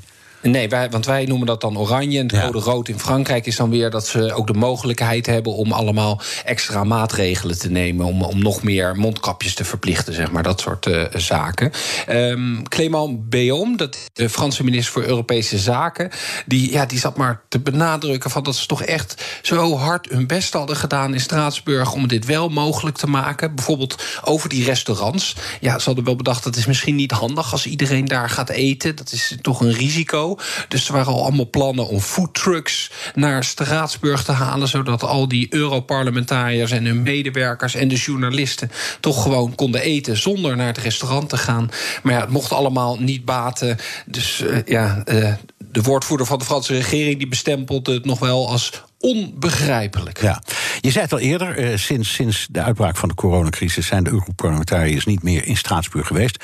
[0.52, 2.20] Nee, wij, want wij noemen dat dan oranje.
[2.20, 5.54] En het code rood in Frankrijk is dan weer dat ze ook de mogelijkheid hebben
[5.54, 8.06] om allemaal extra maatregelen te nemen.
[8.06, 10.44] Om, om nog meer mondkapjes te verplichten, zeg maar.
[10.44, 11.72] Dat soort uh, zaken.
[12.10, 16.10] Um, Clément Béom, dat de Franse minister voor Europese Zaken,
[16.46, 20.28] die, ja, die zat maar te benadrukken van dat ze toch echt zo hard hun
[20.28, 23.56] best hadden gedaan in Straatsburg om dit wel mogelijk te maken.
[23.56, 25.36] Bijvoorbeeld over die restaurants.
[25.60, 28.96] Ja, ze hadden wel bedacht dat is misschien niet handig als iedereen daar gaat eten.
[28.96, 30.37] Dat is toch een risico.
[30.68, 35.48] Dus er waren al allemaal plannen om foodtrucks naar Straatsburg te halen, zodat al die
[35.50, 41.30] Europarlementariërs en hun medewerkers en de journalisten toch gewoon konden eten zonder naar het restaurant
[41.30, 41.70] te gaan.
[42.04, 43.78] Maar ja, het mocht allemaal niet baten.
[44.06, 48.50] Dus uh, ja, uh, de woordvoerder van de Franse regering die bestempelde het nog wel
[48.50, 50.22] als onbegrijpelijk.
[50.22, 50.44] Ja.
[50.82, 54.10] Je zei het al eerder, uh, sinds, sinds de uitbraak van de coronacrisis zijn de
[54.10, 56.44] Europarlementariërs niet meer in Straatsburg geweest.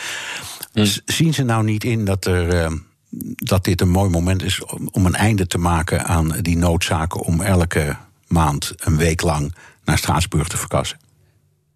[0.74, 0.86] Hm.
[1.06, 2.72] Zien ze nou niet in dat er
[3.36, 7.42] dat dit een mooi moment is om een einde te maken aan die noodzaken om
[7.42, 7.98] elke
[8.28, 10.98] maand een week lang naar Straatsburg te verkassen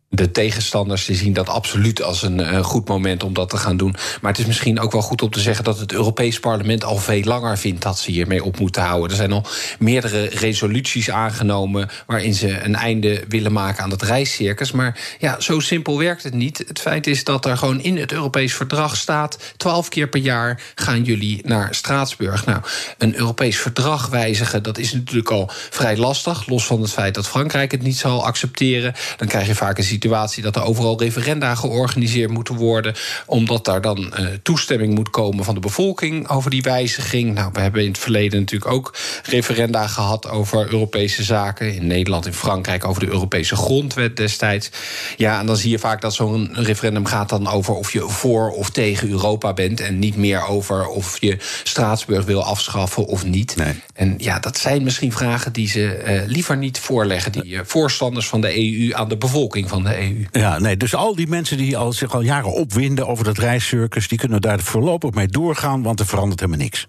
[0.10, 3.96] de tegenstanders zien dat absoluut als een, goed moment om dat te gaan doen.
[4.22, 6.98] Maar het is misschien ook wel goed om te zeggen dat het Europees Parlement al
[6.98, 9.10] veel langer vindt dat ze hiermee op moeten houden.
[9.10, 9.46] Er zijn al
[9.80, 14.72] meerdere resoluties aangenomen waarin ze een einde willen maken aan het reiscircus.
[14.72, 16.64] Maar ja, zo simpel werkt het niet.
[16.68, 20.62] Het feit is dat er gewoon in het Europees verdrag staat: twaalf keer per jaar
[20.76, 22.46] gaan jullie naar Straatsburg.
[22.46, 22.62] Nou,
[22.98, 26.48] een Europees verdrag wijzigen, dat is natuurlijk al vrij lastig.
[26.48, 28.94] Los van het feit dat Frankrijk het niet zal accepteren.
[29.18, 32.96] Dan krijg je vaak een situatie dat er overal referenda georganiseerd moeten worden.
[33.26, 37.34] Omdat daar dan uh, toestemming moet komen van de bevolking over die wijziging.
[37.34, 41.76] Nou, we hebben in het verleden natuurlijk ook referenda gehad over Europese zaken.
[41.76, 44.70] In Nederland, in Frankrijk over de Europese grondwet destijds.
[45.18, 48.50] Ja, en dan zie je vaak dat zo'n referendum gaat dan over of je voor
[48.50, 49.80] of tegen Europa bent.
[49.80, 53.56] En niet meer over of je Straatsburg wil afschaffen of niet.
[53.56, 53.74] Nee.
[53.94, 57.32] En ja, dat zijn misschien vragen die ze uh, liever niet voorleggen.
[57.32, 60.40] Die uh, voorstanders van de EU aan de bevolking van de EU.
[60.42, 64.08] Ja, nee, dus al die mensen die al, zich al jaren opwinden over dat reiscircus...
[64.08, 66.88] die kunnen daar voorlopig mee doorgaan, want er verandert helemaal niks.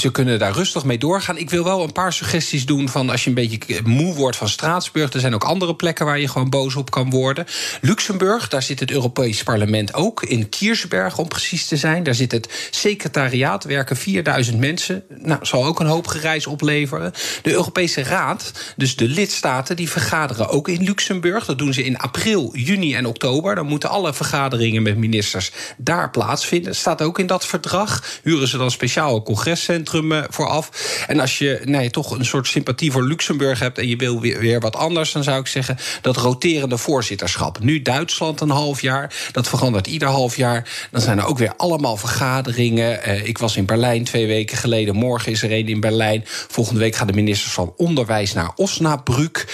[0.00, 1.38] Ze kunnen daar rustig mee doorgaan.
[1.38, 4.48] Ik wil wel een paar suggesties doen van als je een beetje moe wordt van
[4.48, 5.12] Straatsburg.
[5.12, 7.46] Er zijn ook andere plekken waar je gewoon boos op kan worden.
[7.80, 10.22] Luxemburg, daar zit het Europees Parlement ook.
[10.22, 12.02] In Kiersberg, om precies te zijn.
[12.02, 15.04] Daar zit het secretariaat, werken 4000 mensen.
[15.08, 17.12] Nou, zal ook een hoop gereis opleveren.
[17.42, 21.44] De Europese Raad, dus de lidstaten, die vergaderen ook in Luxemburg.
[21.44, 23.54] Dat doen ze in april, juni en oktober.
[23.54, 26.76] Dan moeten alle vergaderingen met ministers daar plaatsvinden.
[26.76, 28.20] Staat ook in dat verdrag.
[28.22, 30.70] Huren ze dan speciaal congrescentrum centrum vooraf.
[31.06, 34.38] En als je nee, toch een soort sympathie voor Luxemburg hebt en je wil weer,
[34.38, 37.58] weer wat anders, dan zou ik zeggen dat roterende voorzitterschap.
[37.60, 40.88] Nu Duitsland een half jaar, dat verandert ieder half jaar.
[40.90, 43.02] Dan zijn er ook weer allemaal vergaderingen.
[43.02, 44.94] Eh, ik was in Berlijn twee weken geleden.
[44.94, 46.22] Morgen is er een in Berlijn.
[46.26, 49.44] Volgende week gaan de ministers van Onderwijs naar Osnabrück.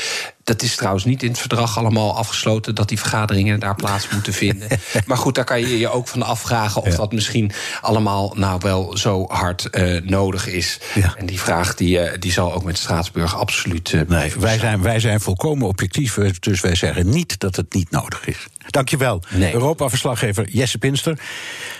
[0.45, 4.33] Dat is trouwens niet in het verdrag allemaal afgesloten dat die vergaderingen daar plaats moeten
[4.33, 4.69] vinden.
[5.07, 8.97] maar goed, daar kan je je ook van afvragen of dat misschien allemaal nou wel
[8.97, 10.81] zo hard uh, nodig is.
[10.95, 11.15] Ja.
[11.17, 13.93] En die vraag die, uh, die zal ook met Straatsburg absoluut.
[13.93, 17.91] Uh, nee, wij zijn, wij zijn volkomen objectief, dus wij zeggen niet dat het niet
[17.91, 18.47] nodig is.
[18.67, 19.53] Dankjewel, nee.
[19.53, 21.19] Europa-verslaggever Jesse Pinster.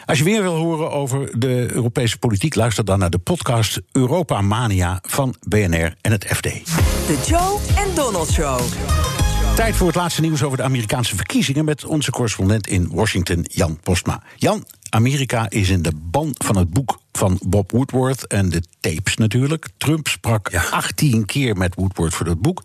[0.05, 4.41] Als je weer wil horen over de Europese politiek, luister dan naar de podcast Europa
[4.41, 6.43] Mania van BNR en het FD.
[6.43, 8.61] De Joe en Donald Show.
[9.55, 13.79] Tijd voor het laatste nieuws over de Amerikaanse verkiezingen met onze correspondent in Washington, Jan
[13.83, 14.23] Postma.
[14.37, 19.17] Jan, Amerika is in de ban van het boek van Bob Woodward en de tapes
[19.17, 19.69] natuurlijk.
[19.77, 20.65] Trump sprak ja.
[20.71, 22.63] 18 keer met Woodward voor dat boek.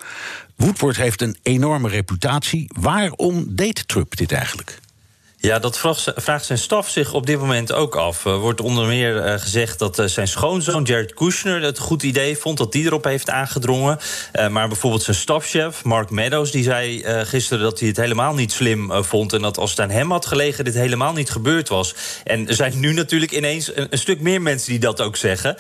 [0.56, 2.70] Woodward heeft een enorme reputatie.
[2.80, 4.80] Waarom deed Trump dit eigenlijk?
[5.40, 5.78] Ja, dat
[6.16, 8.26] vraagt zijn staf zich op dit moment ook af.
[8.26, 12.38] Er wordt onder meer uh, gezegd dat uh, zijn schoonzoon Jared Kushner het goed idee
[12.38, 14.00] vond, dat die erop heeft aangedrongen.
[14.50, 19.04] Maar bijvoorbeeld zijn stafchef Mark Meadows, die zei gisteren dat hij het helemaal niet slim
[19.04, 19.34] vond.
[19.34, 21.96] En dat als het aan hem had gelegen, dit helemaal niet gebeurd was.
[22.24, 25.58] En er zijn nu natuurlijk ineens een, stuk meer mensen die dat ook zeggen.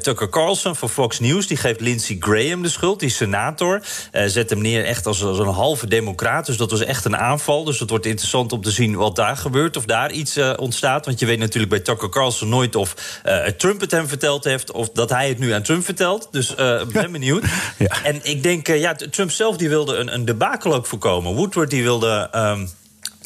[0.00, 3.82] Tucker Carlson van Fox News, die geeft Lindsey Graham de schuld, die senator.
[4.26, 6.46] zet hem neer echt als, een halve democraat.
[6.46, 7.64] Dus dat was echt een aanval.
[7.64, 11.06] Dus het wordt interessant om te zien daar gebeurt, of daar iets uh, ontstaat.
[11.06, 14.70] Want je weet natuurlijk bij Tucker Carlson nooit of uh, Trump het hem verteld heeft...
[14.70, 16.28] of dat hij het nu aan Trump vertelt.
[16.30, 17.44] Dus uh, ben benieuwd.
[17.78, 18.02] Ja.
[18.02, 21.34] En ik denk, ja, Trump zelf die wilde een, een debakel ook voorkomen.
[21.34, 22.30] Woodward die wilde...
[22.34, 22.68] Um,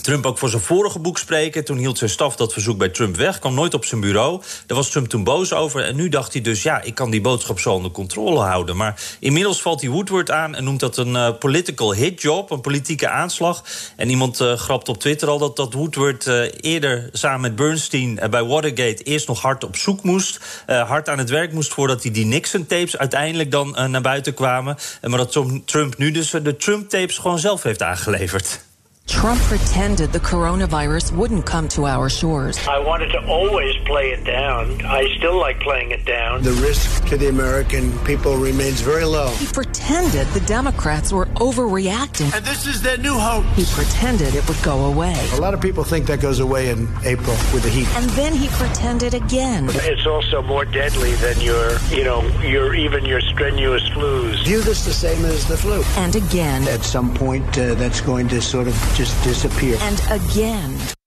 [0.01, 1.65] Trump ook voor zijn vorige boek spreken.
[1.65, 3.39] Toen hield zijn staf dat verzoek bij Trump weg.
[3.39, 4.43] Kwam nooit op zijn bureau.
[4.67, 5.85] Daar was Trump toen boos over.
[5.85, 8.77] En nu dacht hij dus, ja, ik kan die boodschap zo onder controle houden.
[8.77, 12.51] Maar inmiddels valt hij Woodward aan en noemt dat een political hit job.
[12.51, 13.65] Een politieke aanslag.
[13.97, 18.21] En iemand uh, grapt op Twitter al dat, dat Woodward uh, eerder samen met Bernstein
[18.31, 20.39] bij Watergate eerst nog hard op zoek moest.
[20.67, 24.77] hard aan het werk moest voordat hij die Nixon-tapes uiteindelijk dan naar buiten kwamen.
[25.03, 28.69] maar dat Trump nu dus de Trump-tapes gewoon zelf heeft aangeleverd.
[29.11, 32.57] Trump pretended the coronavirus wouldn't come to our shores.
[32.69, 34.81] I wanted to always play it down.
[34.87, 36.43] I still like playing it down.
[36.43, 39.29] The risk to the American people remains very low.
[39.31, 42.33] He pretended the Democrats were overreacting.
[42.35, 43.45] And this is their new hope.
[43.57, 45.17] He pretended it would go away.
[45.33, 47.89] A lot of people think that goes away in April with the heat.
[47.97, 49.69] And then he pretended again.
[49.71, 54.45] It's also more deadly than your, you know, your even your strenuous flus.
[54.45, 55.83] View this the same as the flu.
[55.97, 56.63] And again.
[56.69, 59.79] At some point, uh, that's going to sort of just disappear.
[59.81, 61.00] And again.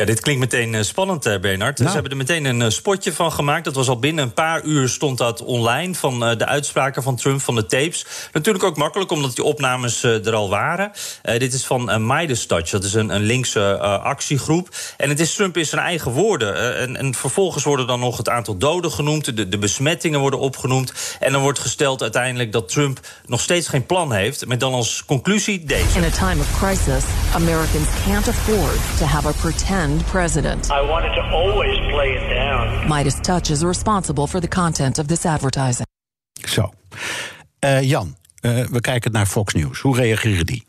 [0.00, 1.78] Ja, dit klinkt meteen uh, spannend, uh, Bernard.
[1.78, 1.88] Nou.
[1.88, 3.64] Ze hebben er meteen een uh, spotje van gemaakt.
[3.64, 7.40] Dat was al binnen een paar uur stond dat online van de uitspraken van Trump
[7.40, 8.06] van de tapes.
[8.32, 10.92] Natuurlijk ook makkelijk, omdat die opnames er al waren.
[11.22, 12.70] dit is van Midas Touch.
[12.70, 14.68] Dat is een, een linkse actiegroep.
[14.96, 16.76] En het is Trump in zijn eigen woorden.
[16.76, 19.36] En, en, vervolgens worden dan nog het aantal doden genoemd.
[19.36, 20.92] De, de, besmettingen worden opgenoemd.
[21.20, 24.46] En dan wordt gesteld uiteindelijk dat Trump nog steeds geen plan heeft.
[24.46, 25.98] Met dan als conclusie deze.
[25.98, 30.70] In a time of crisis, Americans can't afford to have a pretend president.
[30.70, 32.88] I wanted to always play it down.
[32.88, 35.86] Midas Touch is responsible for the content of this advertising.
[36.48, 36.72] Zo.
[37.64, 39.80] Uh, Jan, uh, we kijken naar Fox News.
[39.80, 40.64] Hoe reageren die?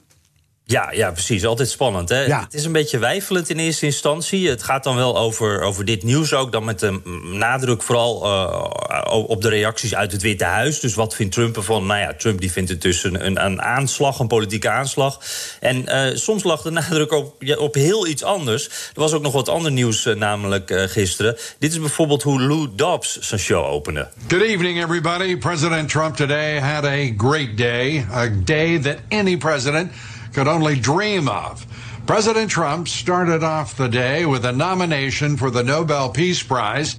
[0.72, 1.46] Ja, ja, precies.
[1.46, 2.10] Altijd spannend.
[2.10, 2.26] Hè?
[2.26, 2.40] Ja.
[2.40, 4.50] Het is een beetje wijfelend in eerste instantie.
[4.50, 6.52] Het gaat dan wel over, over dit nieuws ook.
[6.52, 10.80] Dan met de nadruk vooral uh, op de reacties uit het Witte Huis.
[10.80, 11.86] Dus wat vindt Trump ervan?
[11.86, 15.20] Nou ja, Trump die vindt het dus een, een, een aanslag, een politieke aanslag.
[15.60, 18.66] En uh, soms lag de nadruk op, ja, op heel iets anders.
[18.66, 21.38] Er was ook nog wat ander nieuws, uh, namelijk gisteren.
[21.60, 24.08] Dit is bijvoorbeeld hoe Lou Dobbs zijn show opende.
[24.28, 25.38] Good evening, everybody.
[25.38, 28.06] President Trump today had a great day.
[28.14, 29.92] A day that any president
[30.32, 31.66] could only dream of.
[32.06, 36.96] President Trump started off the day with a nomination for the Nobel Peace Prize.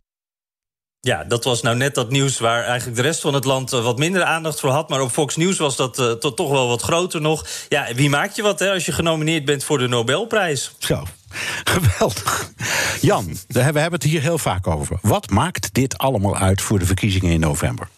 [1.00, 3.98] Ja, dat was nou net dat nieuws waar eigenlijk de rest van het land wat
[3.98, 4.88] minder aandacht voor had.
[4.88, 7.46] Maar op Fox News was dat uh, toch wel wat groter nog.
[7.68, 10.74] Ja, wie maakt je wat hè, als je genomineerd bent voor de Nobelprijs?
[10.78, 11.02] Zo.
[11.74, 12.50] Geweldig.
[13.00, 14.98] Jan, we hebben het hier heel vaak over.
[15.00, 17.88] Wat maakt dit allemaal uit voor de verkiezingen in november?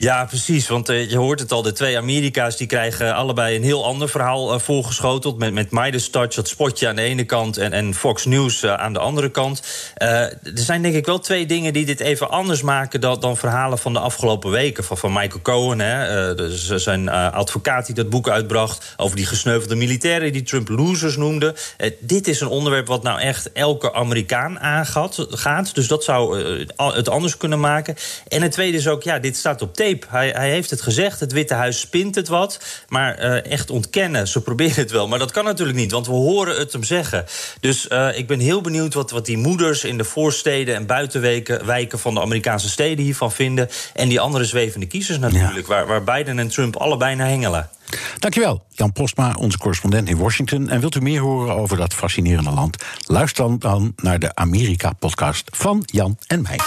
[0.00, 0.68] Ja, precies.
[0.68, 4.08] Want uh, je hoort het al, de twee Amerika's die krijgen allebei een heel ander
[4.08, 5.38] verhaal uh, voorgeschoteld.
[5.38, 8.74] Met, met Midas Touch, dat spotje aan de ene kant, en, en Fox News uh,
[8.74, 9.62] aan de andere kant.
[9.94, 13.78] er zijn denk ik wel twee dingen die dit even anders maken dan, dan verhalen
[13.78, 14.84] van de afgelopen weken.
[14.84, 19.74] Van, van Michael Cohen, hè, dus zijn advocaat die dat boek uitbracht over die gesneuvelde
[19.74, 21.54] militairen die Trump losers noemde.
[21.98, 25.26] dit is een onderwerp wat nou echt elke Amerikaan aangaat.
[25.30, 26.44] Gaat, dus dat zou
[26.76, 27.96] het anders kunnen maken.
[28.28, 29.74] En het tweede is ook, ja, dit staat op
[30.08, 32.84] Hij, hij, heeft het gezegd, het Witte Huis spint het wat.
[32.88, 35.08] Maar uh, echt ontkennen, ze proberen het wel.
[35.08, 37.24] Maar dat kan natuurlijk niet, want we horen het hem zeggen.
[37.60, 41.66] Dus uh, ik ben heel benieuwd wat, wat die moeders in de voorsteden en buitenwijken
[41.66, 43.68] wijken van de Amerikaanse steden hiervan vinden.
[43.94, 45.74] En die andere zwevende kiezers natuurlijk, ja.
[45.74, 47.70] waar, waar Biden en Trump allebei naar hengelen.
[48.18, 50.68] Dankjewel, Jan Postma, onze correspondent in Washington.
[50.68, 52.84] En wilt u meer horen over dat fascinerende land?
[53.06, 56.58] Luister dan, dan naar de Amerika-podcast van Jan en mij.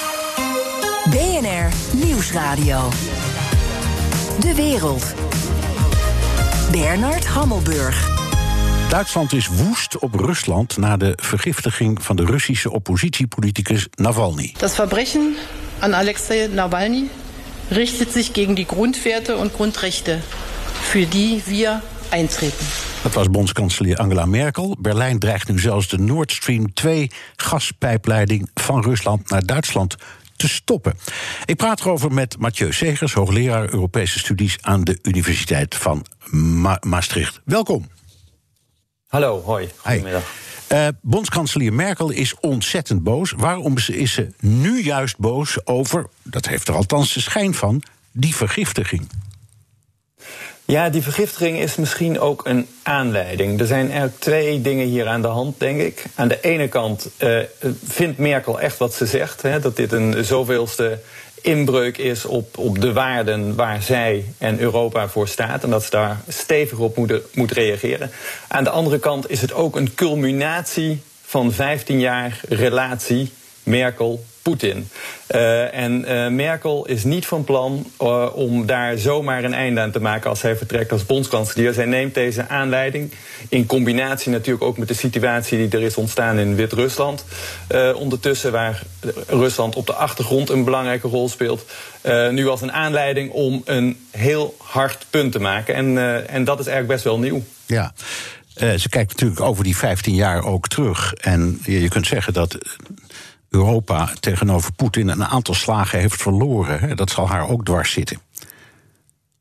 [1.10, 2.90] BNR Nieuwsradio.
[4.40, 5.14] De wereld.
[6.72, 8.10] Bernard Hammelburg.
[8.90, 14.54] Duitsland is woest op Rusland na de vergiftiging van de Russische oppositiepoliticus Nawalny.
[14.58, 15.36] Das Verbrechen
[15.80, 17.10] an Alexei Nawalny
[17.70, 20.20] richtet sich gegen die Grundwerte und Grundrechte,
[20.82, 22.66] für die wir eintreten.
[23.02, 24.76] Dat was bondskanselier Angela Merkel.
[24.80, 29.96] Berlijn dreigt nu zelfs de Nord Stream 2 gaspijpleiding van Rusland naar Duitsland
[30.36, 30.94] te stoppen.
[31.46, 37.42] Ik praat erover met Mathieu Segers, hoogleraar Europese studies aan de Universiteit van Ma Maastricht.
[37.46, 37.88] Welkom.
[39.08, 39.70] Hallo, hoi.
[39.76, 40.24] Goedemiddag.
[40.74, 43.32] Uh, bondskanselier Merkel is ontzettend boos.
[43.38, 48.36] Waarom is ze nu juist boos over, dat heeft er althans de schijn van, die
[48.36, 49.10] vergiftiging?
[50.66, 53.60] Ja, die vergiftiging is misschien ook een aanleiding.
[53.60, 56.06] Er zijn eigenlijk twee dingen hier aan de hand, denk ik.
[56.16, 57.40] Aan de ene kant uh,
[57.86, 61.00] vindt Merkel echt wat ze zegt, hè, dat dit een zoveelste
[61.42, 65.64] inbreuk is op, op de waarden waar zij en Europa voor staat.
[65.64, 68.12] En dat ze daar stevig op moeten, moet reageren.
[68.48, 73.32] Aan de andere kant is het ook een culminatie van 15 jaar relatie
[73.64, 74.90] Merkel Poetin.
[75.36, 79.92] Uh, en uh, Merkel is niet van plan uh, om daar zomaar een einde aan
[79.92, 81.74] te maken als hij vertrekt als bondskanselier.
[81.74, 83.12] Zij neemt deze aanleiding
[83.50, 87.26] in combinatie natuurlijk ook met de situatie die er is ontstaan in Wit-Rusland.
[87.96, 88.82] ondertussen, waar
[89.28, 91.66] Rusland op de achtergrond een belangrijke rol speelt.
[92.32, 95.76] nu als een aanleiding om een heel hard punt te maken.
[95.76, 97.44] En, en dat is eigenlijk best wel nieuw.
[97.66, 97.94] Ja.
[98.56, 101.14] ze kijkt natuurlijk over die 15 jaar ook terug.
[101.14, 102.58] En je, je kunt zeggen dat
[103.54, 106.96] Europa tegenover Poetin een aantal slagen heeft verloren.
[106.96, 108.20] Dat zal haar ook dwars zitten.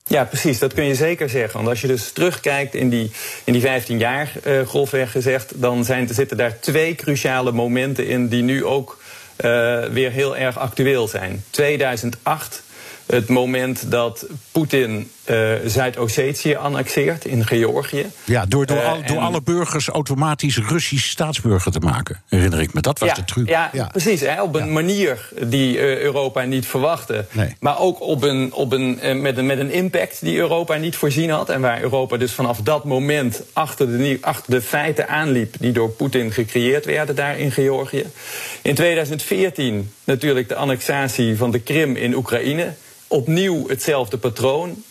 [0.04, 0.58] Ja, precies.
[0.58, 1.52] Dat kun je zeker zeggen.
[1.52, 3.10] Want als je dus terugkijkt in die,
[3.44, 8.28] in die 15 jaar, uh, grofweg gezegd, dan zijn, zitten daar twee cruciale momenten in
[8.28, 8.98] die nu ook
[9.44, 11.44] uh, weer heel erg actueel zijn.
[11.50, 12.62] 2008
[13.06, 18.06] het moment dat Poetin uh, Zuid-Ossetië annexeert in Georgië.
[18.24, 22.80] Ja, door, door, al, door alle burgers automatisch Russisch staatsburger te maken, herinner ik me.
[22.80, 23.48] Dat was ja, de truc.
[23.48, 23.86] Ja, ja.
[23.86, 24.20] precies.
[24.20, 24.72] Hè, op een ja.
[24.72, 27.24] manier die uh, Europa niet verwachtte.
[27.30, 27.56] Nee.
[27.60, 31.30] Maar ook op een, op een, met, een, met een impact die Europa niet voorzien
[31.30, 31.50] had.
[31.50, 35.54] En waar Europa dus vanaf dat moment achter de, achter de feiten aanliep...
[35.58, 38.06] die door Poetin gecreëerd werden daar in Georgië.
[38.62, 42.74] In 2014 natuurlijk de annexatie van de Krim in Oekraïne
[43.06, 44.82] opnieuw hetzelfde patroon.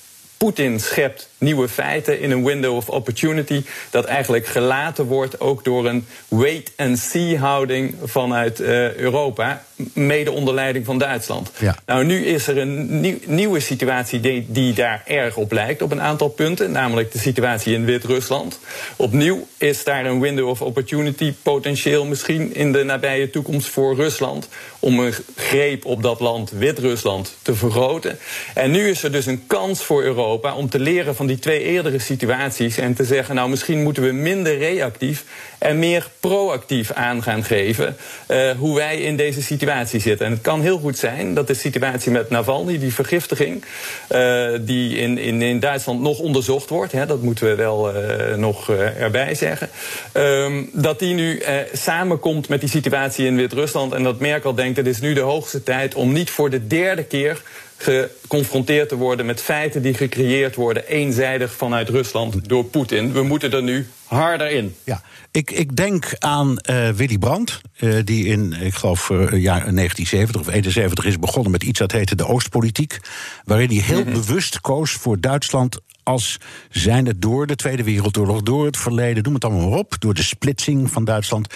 [0.41, 3.63] Poetin schept nieuwe feiten in een window of opportunity.
[3.89, 9.63] Dat eigenlijk gelaten wordt ook door een wait-and-see houding vanuit uh, Europa.
[9.93, 11.51] Mede onder leiding van Duitsland.
[11.59, 11.75] Ja.
[11.85, 15.91] Nou, nu is er een nieuw, nieuwe situatie die, die daar erg op lijkt op
[15.91, 16.71] een aantal punten.
[16.71, 18.59] Namelijk de situatie in Wit-Rusland.
[18.95, 24.47] Opnieuw is daar een window of opportunity potentieel misschien in de nabije toekomst voor Rusland.
[24.79, 28.19] Om een greep op dat land, Wit-Rusland, te vergroten.
[28.53, 31.63] En nu is er dus een kans voor Europa om te leren van die twee
[31.63, 35.23] eerdere situaties en te zeggen, nou misschien moeten we minder reactief
[35.57, 37.95] en meer proactief aan gaan geven
[38.27, 40.25] uh, hoe wij in deze situatie zitten.
[40.25, 43.63] En het kan heel goed zijn dat de situatie met Navalny, die vergiftiging,
[44.11, 48.35] uh, die in, in, in Duitsland nog onderzocht wordt, hè, dat moeten we wel uh,
[48.35, 49.69] nog erbij zeggen,
[50.13, 51.41] um, dat die nu
[51.73, 55.63] samenkomt met die situatie in Wit-Rusland en dat Merkel denkt, het is nu de hoogste
[55.63, 57.41] tijd om niet voor de derde keer
[57.81, 63.13] geconfronteerd te worden met feiten die gecreëerd worden eenzijdig vanuit Rusland door Poetin.
[63.13, 64.75] We moeten er nu harder in.
[64.83, 65.01] Ja,
[65.31, 70.41] ik, ik denk aan uh, Willy Brandt, uh, die in, ik geloof, uh, jaar 1970
[70.41, 72.99] of 71 is begonnen met iets dat heette de Oostpolitiek.
[73.43, 74.13] Waarin hij heel mm -hmm.
[74.13, 76.37] bewust koos voor Duitsland als
[76.69, 80.23] zijnde door de Tweede Wereldoorlog, door het verleden, noem het allemaal maar op, door de
[80.23, 81.53] splitsing van Duitsland,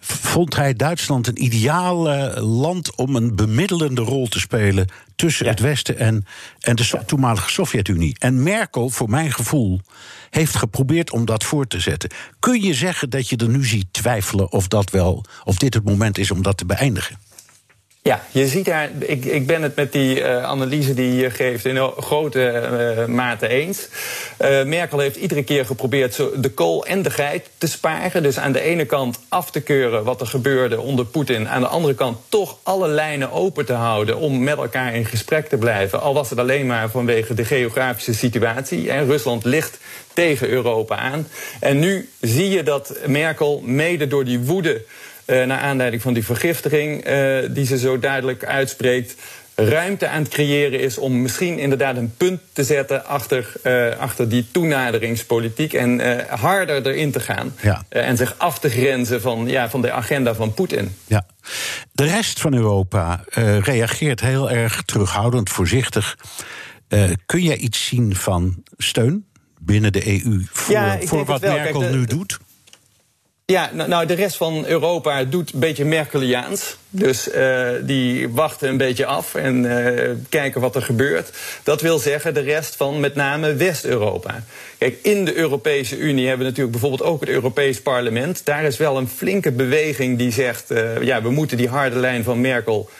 [0.00, 2.08] vond hij Duitsland een ideaal
[2.40, 5.50] land om een bemiddelende rol te spelen tussen ja.
[5.50, 6.26] het Westen en,
[6.60, 8.16] en de so toenmalige Sovjet-Unie.
[8.18, 9.80] En Merkel, voor mijn gevoel,
[10.30, 12.10] heeft geprobeerd om dat voor te zetten.
[12.38, 15.84] Kun je zeggen dat je er nu ziet twijfelen of, dat wel, of dit het
[15.84, 17.18] moment is om dat te beëindigen?
[18.06, 21.64] Ja, je ziet daar, ik, ik ben het met die uh, analyse die je geeft
[21.64, 22.62] in grote
[22.98, 23.88] uh, mate eens.
[24.40, 28.22] Uh, Merkel heeft iedere keer geprobeerd de kool en de geit te sparen.
[28.22, 31.48] Dus aan de ene kant af te keuren wat er gebeurde onder Poetin.
[31.48, 35.48] Aan de andere kant toch alle lijnen open te houden om met elkaar in gesprek
[35.48, 36.00] te blijven.
[36.00, 38.90] Al was het alleen maar vanwege de geografische situatie.
[38.90, 39.04] Hè.
[39.04, 39.78] Rusland ligt
[40.12, 41.28] tegen Europa aan.
[41.60, 44.84] En nu zie je dat Merkel mede door die woede.
[45.26, 49.14] Uh, naar aanleiding van die vergiftiging uh, die ze zo duidelijk uitspreekt,
[49.54, 54.28] ruimte aan het creëren is om misschien inderdaad een punt te zetten achter, uh, achter
[54.28, 57.54] die toenaderingspolitiek en harder erin te gaan.
[57.60, 57.82] Ja.
[57.88, 60.96] en zich af te grenzen van, ja, van de agenda van Poetin.
[61.06, 61.26] Ja.
[61.92, 63.24] De rest van Europa
[63.60, 66.16] reageert heel erg terughoudend, voorzichtig.
[67.26, 69.26] kun jij iets zien van steun
[69.60, 72.38] binnen de EU voor, ja, voor wat Merkel Kijk, de, nu doet?
[73.52, 76.76] Ja, nou, de rest van Europa doet een beetje Merkeliaans.
[76.90, 81.30] Dus uh, die wachten een beetje af en uh, kijken wat er gebeurt.
[81.62, 84.44] Dat wil zeggen de rest van met name West-Europa.
[84.78, 88.44] Kijk, in de Europese Unie hebben we natuurlijk bijvoorbeeld ook het Europees Parlement.
[88.44, 90.70] Daar is wel een flinke beweging die zegt...
[90.70, 92.90] Uh, ja, we moeten die harde lijn van Merkel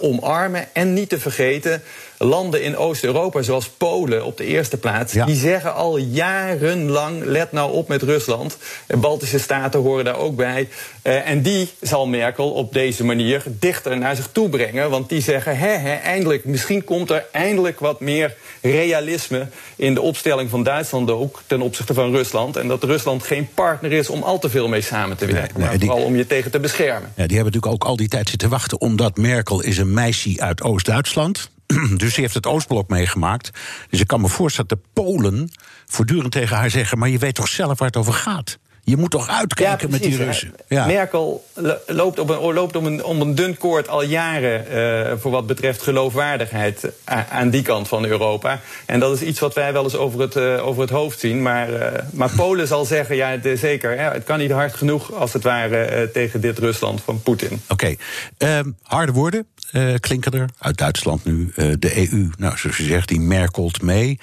[0.00, 0.66] omarmen.
[0.72, 1.82] En niet te vergeten,
[2.18, 5.26] landen in Oost-Europa, zoals Polen op de eerste plaats, Ja.
[5.26, 8.56] die zeggen al jarenlang: let nou op met Rusland.
[8.86, 10.68] En Baltische staten horen daar ook bij.
[11.02, 14.90] Uh, en die zal Merkel op deze manier dichter naar zich toe brengen.
[14.90, 19.46] Want die zeggen: hè, hè, eindelijk, misschien komt er eindelijk wat meer realisme
[19.76, 22.56] in de opstelling van Duitsland ook ten opzichte van Rusland.
[22.56, 25.58] En dat Rusland geen partner is om al te veel mee samen te werken.
[25.58, 27.12] nee, maar die- vooral om je tegen te beschermen.
[27.16, 30.34] Ja, die hebben natuurlijk ook al die tijd zitten wachten, omdat Merkel is een meisje
[30.36, 31.50] uit Oost-Duitsland.
[31.96, 33.50] Dus die heeft het Oostblok meegemaakt.
[33.90, 35.50] Dus ik kan me voorstellen dat de Polen
[35.86, 38.58] voortdurend tegen haar zeggen: Maar je weet toch zelf waar het over gaat?
[38.86, 40.16] Je moet toch uitkijken met die.
[40.16, 40.54] Russen?
[40.68, 40.86] Ja.
[40.86, 45.12] Merkel lo- loopt, op een, loopt om, een, om een dun koord al jaren eh,
[45.18, 46.88] voor wat betreft geloofwaardigheid
[47.30, 48.60] aan die kant van Europa.
[48.86, 51.42] En dat is iets wat wij wel eens over het, eh, over het hoofd zien.
[51.42, 55.12] Maar, eh, maar Polen zal zeggen, ja, de- zeker, hè, het kan niet hard genoeg
[55.12, 57.60] als het ware tegen dit Rusland van Poetin.
[57.68, 57.94] Oké,
[58.38, 59.46] ehm, harde woorden
[60.00, 60.48] klinken er.
[60.58, 62.30] Uit Duitsland nu, de EU.
[62.38, 64.18] Nou, zoals je zegt, die merkelt mee.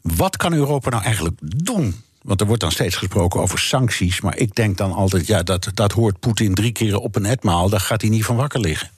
[0.00, 2.02] Wat kan Europa nou eigenlijk doen?
[2.22, 4.20] Want er wordt dan steeds gesproken over sancties.
[4.20, 7.68] Maar ik denk dan altijd, ja, dat, dat hoort Poetin drie keer op een etmaal.
[7.68, 8.90] Daar gaat hij niet van wakker liggen.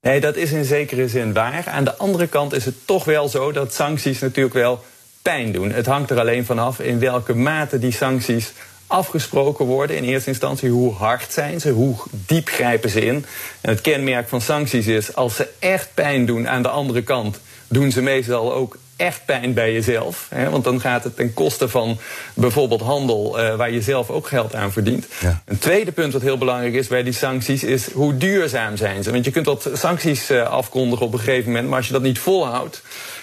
[0.00, 1.68] Nee, dat is in zekere zin waar.
[1.68, 4.84] Aan de andere kant is het toch wel zo dat sancties natuurlijk wel
[5.22, 5.72] pijn doen.
[5.72, 8.52] Het hangt er alleen vanaf in welke mate die sancties
[8.86, 9.96] afgesproken worden.
[9.96, 13.24] In eerste instantie, hoe hard zijn ze, hoe diep grijpen ze in.
[13.60, 17.40] En het kenmerk van sancties is, als ze echt pijn doen aan de andere kant,
[17.68, 20.26] doen ze meestal ook echt pijn bij jezelf.
[20.28, 20.50] Hè?
[20.50, 21.98] Want dan gaat het ten koste van
[22.34, 25.06] bijvoorbeeld handel, eh, waar je zelf ook geld aan verdient.
[25.20, 25.42] Ja.
[25.44, 29.10] Een tweede punt wat heel belangrijk is bij die sancties, is hoe duurzaam zijn ze.
[29.10, 32.02] Want je kunt wat sancties eh, afkondigen op een gegeven moment, maar als je dat
[32.02, 32.82] niet volhoudt.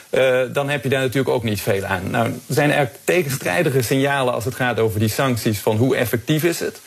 [0.10, 2.10] eh, dan heb je daar natuurlijk ook niet veel aan.
[2.10, 6.44] Nou, er zijn er tegenstrijdige signalen als het gaat over die sancties van hoe effectief
[6.44, 6.82] is het.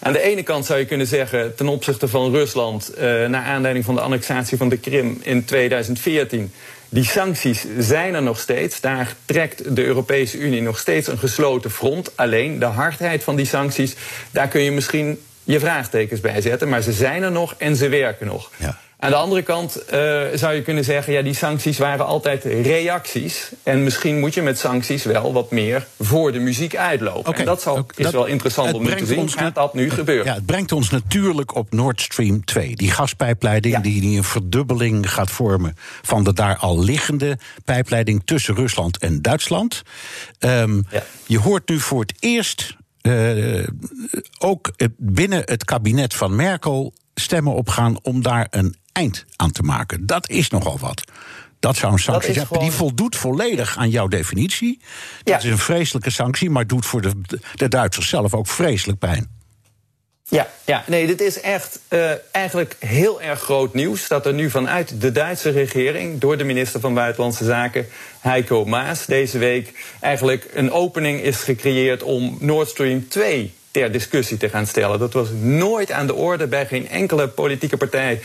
[0.00, 3.84] Aan de ene kant zou je kunnen zeggen ten opzichte van Rusland, eh, naar aanleiding
[3.84, 6.52] van de annexatie van de Krim in 2014.
[6.88, 8.80] Die sancties zijn er nog steeds.
[8.80, 12.16] Daar trekt de Europese Unie nog steeds een gesloten front.
[12.16, 13.94] Alleen de hardheid van die sancties,
[14.30, 16.68] daar kun je misschien je vraagtekens bij zetten.
[16.68, 18.50] Maar ze zijn er nog en ze werken nog.
[18.56, 18.78] Ja.
[18.98, 23.50] Aan de andere kant eh, zou je kunnen zeggen, ja, die sancties waren altijd reacties.
[23.62, 27.34] En misschien moet je met sancties wel wat meer voor de muziek uitlopen.
[27.34, 29.28] En dat zal, ook- is dat- wel interessant om nu te zien.
[29.30, 30.24] Gaat dat nu gebeuren?
[30.26, 32.76] Ja, het brengt ons natuurlijk op Nord Stream 2.
[32.76, 33.80] Die gaspijpleiding Ja.
[33.80, 35.74] die, die een verdubbeling gaat vormen...
[36.02, 39.82] van de daar al liggende pijpleiding tussen Rusland en Duitsland.
[40.38, 41.02] Ehm, Ja.
[41.26, 42.76] Je hoort nu voor het eerst...
[43.00, 43.66] eh,
[44.38, 47.98] ook binnen het kabinet van Merkel stemmen opgaan...
[48.02, 50.06] om daar een eind aan te maken.
[50.06, 51.02] Dat is nogal wat.
[51.60, 52.46] Dat zou een sanctie zijn.
[52.46, 54.78] gewoon- Die voldoet volledig aan jouw definitie.
[55.22, 55.48] Dat Ja.
[55.48, 57.12] is een vreselijke sanctie, maar doet voor de,
[57.54, 59.34] de Duitsers zelf ook vreselijk pijn.
[60.28, 64.08] Ja, ja, nee, dit is echt uh, eigenlijk heel erg groot nieuws.
[64.08, 67.86] Dat er nu vanuit de Duitse regering, door de minister van Buitenlandse Zaken,
[68.20, 74.36] Heiko Maas, deze week eigenlijk een opening is gecreëerd om Nord Stream 2 ter discussie
[74.36, 74.98] te gaan stellen.
[74.98, 78.20] Dat was nooit aan de orde bij geen enkele politieke partij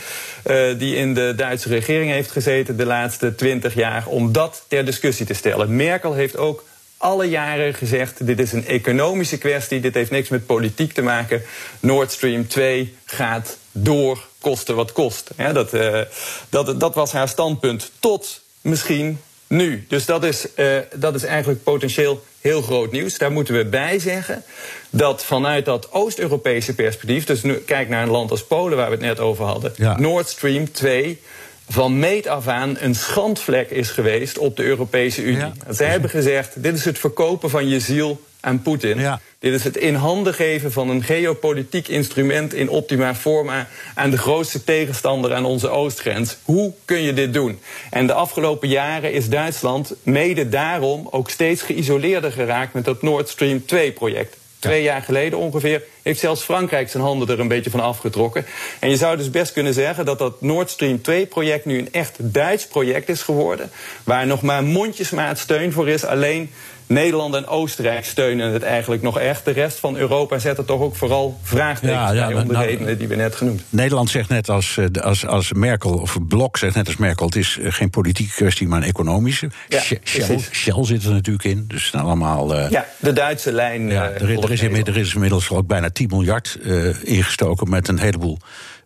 [0.46, 4.84] uh, die in de Duitse regering heeft gezeten de laatste twintig jaar, om dat ter
[4.84, 5.76] discussie te stellen.
[5.76, 6.64] Merkel heeft ook
[6.96, 11.42] alle jaren gezegd: dit is een economische kwestie, dit heeft niks met politiek te maken.
[11.80, 15.30] Nord Stream 2 gaat door, kosten wat kost.
[15.52, 16.00] Dat, uh,
[16.48, 17.90] dat, dat was haar standpunt.
[17.98, 19.84] Tot misschien nu.
[19.88, 23.18] Dus dat is, uh, dat is eigenlijk potentieel heel groot nieuws.
[23.18, 24.42] Daar moeten we bij zeggen
[24.90, 28.94] dat vanuit dat Oost-Europese perspectief, dus nu, kijk naar een land als Polen waar we
[28.94, 29.98] het net over hadden, ja.
[29.98, 31.20] Nord Stream 2
[31.68, 35.36] van meet af aan een schandvlek is geweest op de Europese Unie.
[35.36, 35.52] Ja.
[35.68, 38.98] Zij hebben gezegd: dit is het verkopen van je ziel aan Poetin.
[38.98, 39.20] Ja.
[39.38, 44.18] Dit is het in handen geven van een geopolitiek instrument in optima forma aan de
[44.18, 46.36] grootste tegenstander aan onze oostgrens.
[46.42, 47.58] Hoe kun je dit doen?
[47.90, 53.28] En de afgelopen jaren is Duitsland mede daarom ook steeds geïsoleerder geraakt met dat Nord
[53.28, 54.36] Stream 2-project.
[54.58, 58.46] Twee jaar geleden ongeveer heeft zelfs Frankrijk zijn handen er een beetje van afgetrokken.
[58.78, 62.16] En je zou dus best kunnen zeggen dat dat Nord Stream 2-project nu een echt
[62.18, 63.70] Duits project is geworden.
[64.04, 66.04] Waar nog maar mondjesmaat steun voor is.
[66.04, 66.50] Alleen
[66.86, 69.44] Nederland en Oostenrijk steunen het eigenlijk nog echt.
[69.44, 72.52] De rest van Europa zet er toch ook vooral vraagtekens ja, ja, bij om de
[72.52, 76.16] nou, redenen die we net genoemd Nederland zegt net als, eh, als, als Merkel, of
[76.28, 77.26] Blok zegt net als Merkel...
[77.26, 79.50] het is eh, geen politieke kwestie, maar een economische.
[79.68, 82.56] Ja, Shell, Shell, zit er natuurlijk in, dus zijn allemaal...
[82.56, 83.88] Uh, ja, de Duitse lijn.
[83.88, 87.70] Ja, er, er, is er is inmiddels ook bijna 10 miljard uh, ingestoken...
[87.70, 88.38] met een heleboel,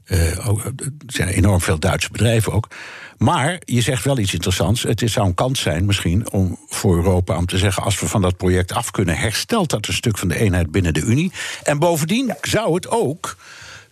[0.07, 2.69] uh, ook, er zijn enorm veel Duitse bedrijven ook...
[3.17, 4.83] Maar je zegt wel iets interessants.
[4.83, 7.83] Het zou een kans zijn misschien om voor Europa om te zeggen...
[7.83, 10.95] als we van dat project af kunnen, herstelt dat een stuk van de eenheid binnen
[10.95, 11.33] de Unie.
[11.63, 13.37] En bovendien zou het ook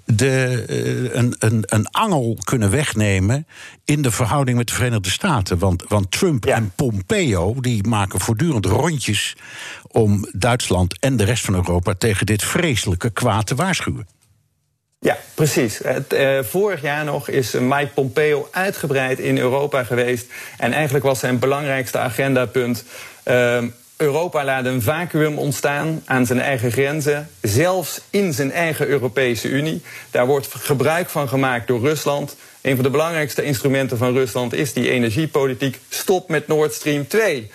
[0.04, 3.46] de, uh, een, een, een angel kunnen wegnemen
[3.84, 5.58] in de verhouding met de Verenigde Staten.
[5.58, 6.54] Want, want Trump ja.
[6.54, 9.36] en Pompeo die maken voortdurend rondjes
[9.82, 14.06] om Duitsland en de rest van Europa tegen dit vreselijke kwaad te waarschuwen.
[15.04, 15.78] Ja, precies.
[15.78, 20.26] Het, uh, vorig jaar nog is Mike Pompeo uitgebreid in Europa geweest.
[20.58, 22.84] En eigenlijk was zijn belangrijkste agendapunt.
[23.24, 23.62] Uh,
[23.96, 29.82] Europa laat een vacuüm ontstaan aan zijn eigen grenzen, zelfs in zijn eigen Europese Unie.
[30.10, 32.36] Daar wordt gebruik van gemaakt door Rusland.
[32.64, 35.78] Een van de belangrijkste instrumenten van Rusland is die energiepolitiek.
[35.88, 37.50] Stop met Nord Stream 2.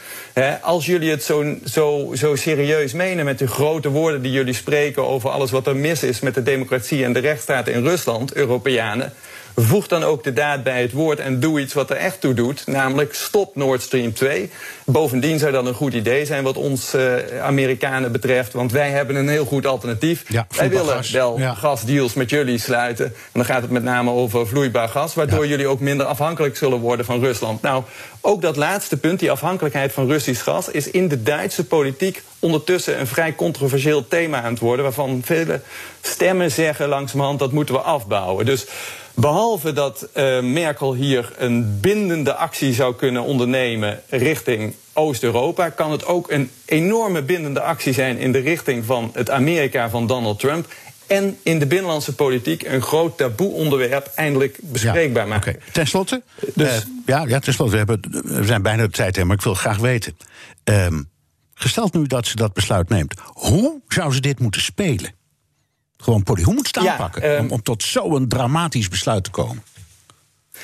[0.61, 5.07] als jullie het zo, zo, zo serieus menen met de grote woorden die jullie spreken
[5.07, 9.13] over alles wat er mis is met de democratie en de rechtsstaat in Rusland, Europeanen
[9.61, 12.33] Voeg dan ook de daad bij het woord en doe iets wat er echt toe
[12.33, 12.67] doet.
[12.67, 14.49] Namelijk stop Nord Stream 2.
[14.85, 18.53] Bovendien zou dat een goed idee zijn wat ons uh, Amerikanen betreft.
[18.53, 20.23] Want wij hebben een heel goed alternatief.
[20.27, 21.11] Ja, wij willen gas.
[21.11, 21.53] wel ja.
[21.53, 23.05] gasdeals met jullie sluiten.
[23.05, 25.13] En dan gaat het met name over vloeibaar gas.
[25.13, 25.49] Waardoor ja.
[25.49, 27.61] jullie ook minder afhankelijk zullen worden van Rusland.
[27.61, 27.83] Nou,
[28.21, 30.69] ook dat laatste punt, die afhankelijkheid van Russisch gas...
[30.69, 34.85] is in de Duitse politiek ondertussen een vrij controversieel thema aan het worden...
[34.85, 35.61] waarvan vele
[36.01, 38.45] stemmen zeggen langzamerhand dat moeten we afbouwen.
[38.45, 38.65] Dus
[39.19, 46.05] Behalve dat uh, Merkel hier een bindende actie zou kunnen ondernemen richting Oost-Europa, kan het
[46.05, 50.73] ook een enorme bindende actie zijn in de richting van het Amerika van Donald Trump.
[51.07, 55.55] En in de binnenlandse politiek een groot taboe-onderwerp eindelijk bespreekbaar ja, maken.
[55.55, 55.71] Okay.
[55.71, 56.21] Ten slotte,
[56.55, 59.35] dus, uh, ja, ja, ten slotte, we, hebben, we zijn bijna op tijd, hè, maar
[59.35, 60.17] ik wil graag weten.
[60.63, 61.09] Um,
[61.53, 65.17] gesteld nu dat ze dat besluit neemt, hoe zou ze dit moeten spelen?
[66.01, 66.45] Gewoon politiek.
[66.45, 69.63] Hoe moet het aanpakken ja, um, om, om tot zo'n dramatisch besluit te komen?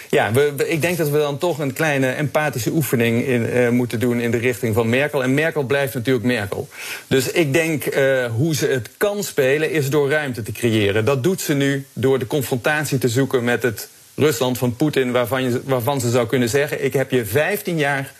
[0.09, 3.69] Ja, we, we, ik denk dat we dan toch een kleine empathische oefening in, uh,
[3.69, 5.23] moeten doen in de richting van Merkel.
[5.23, 6.69] En Merkel blijft natuurlijk Merkel.
[7.07, 11.05] Dus ik denk uh, hoe ze het kan spelen is door ruimte te creëren.
[11.05, 15.61] Dat doet ze nu door de confrontatie te zoeken met het Rusland van Poetin, waarvan,
[15.63, 18.13] waarvan ze zou kunnen zeggen: Ik heb je 15 jaar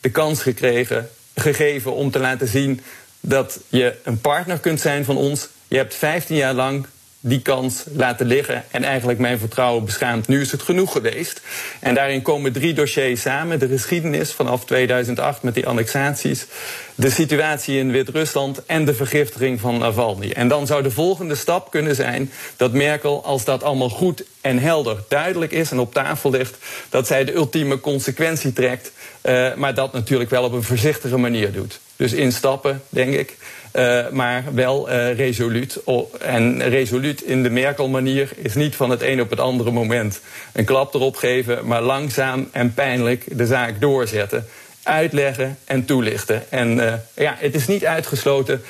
[0.00, 2.80] de kans gekregen, gegeven om te laten zien
[3.20, 6.86] dat je een partner kunt zijn van ons je hebt 15 jaar lang
[7.20, 10.28] die kans laten liggen en eigenlijk mijn vertrouwen beschaamd.
[10.28, 11.40] Nu is het genoeg geweest.
[11.80, 13.58] En daarin komen drie dossiers samen.
[13.58, 16.46] De geschiedenis vanaf 2008 met die annexaties,
[16.94, 20.30] de situatie in Wit-Rusland en de vergiftiging van Navalny.
[20.30, 24.58] En dan zou de volgende stap kunnen zijn dat Merkel, als dat allemaal goed en
[24.58, 26.56] helder duidelijk is en op tafel ligt,
[26.88, 28.92] dat zij de ultieme consequentie trekt,
[29.22, 31.80] uh, maar dat natuurlijk wel op een voorzichtige manier doet.
[31.96, 33.36] Dus in stappen, denk ik.
[33.72, 35.80] Uh, maar wel uh, resoluut.
[36.20, 40.20] En resoluut in de Merkel-manier is niet van het een op het andere moment
[40.52, 44.46] een klap erop geven, maar langzaam en pijnlijk de zaak doorzetten.
[44.82, 46.50] uitleggen en toelichten.
[46.50, 48.62] En uh, ja, het is niet uitgesloten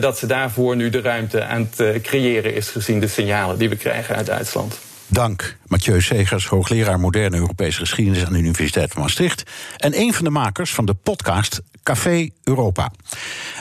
[0.00, 3.76] dat ze daarvoor nu de ruimte aan het creëren is, gezien de signalen die we
[3.76, 4.78] krijgen uit Duitsland.
[5.12, 9.42] Dank, Mathieu Segers, hoogleraar moderne Europese geschiedenis aan de Universiteit van Maastricht.
[9.76, 12.92] En een van de makers van de podcast Café Europa.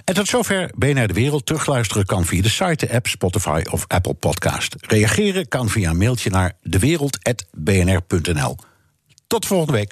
[0.05, 1.45] En tot zover BNR De Wereld.
[1.45, 4.75] Terugluisteren kan via de site, de app, Spotify of Apple Podcast.
[4.79, 8.57] Reageren kan via een mailtje naar dewereld.bnr.nl.
[9.27, 9.89] Tot volgende week.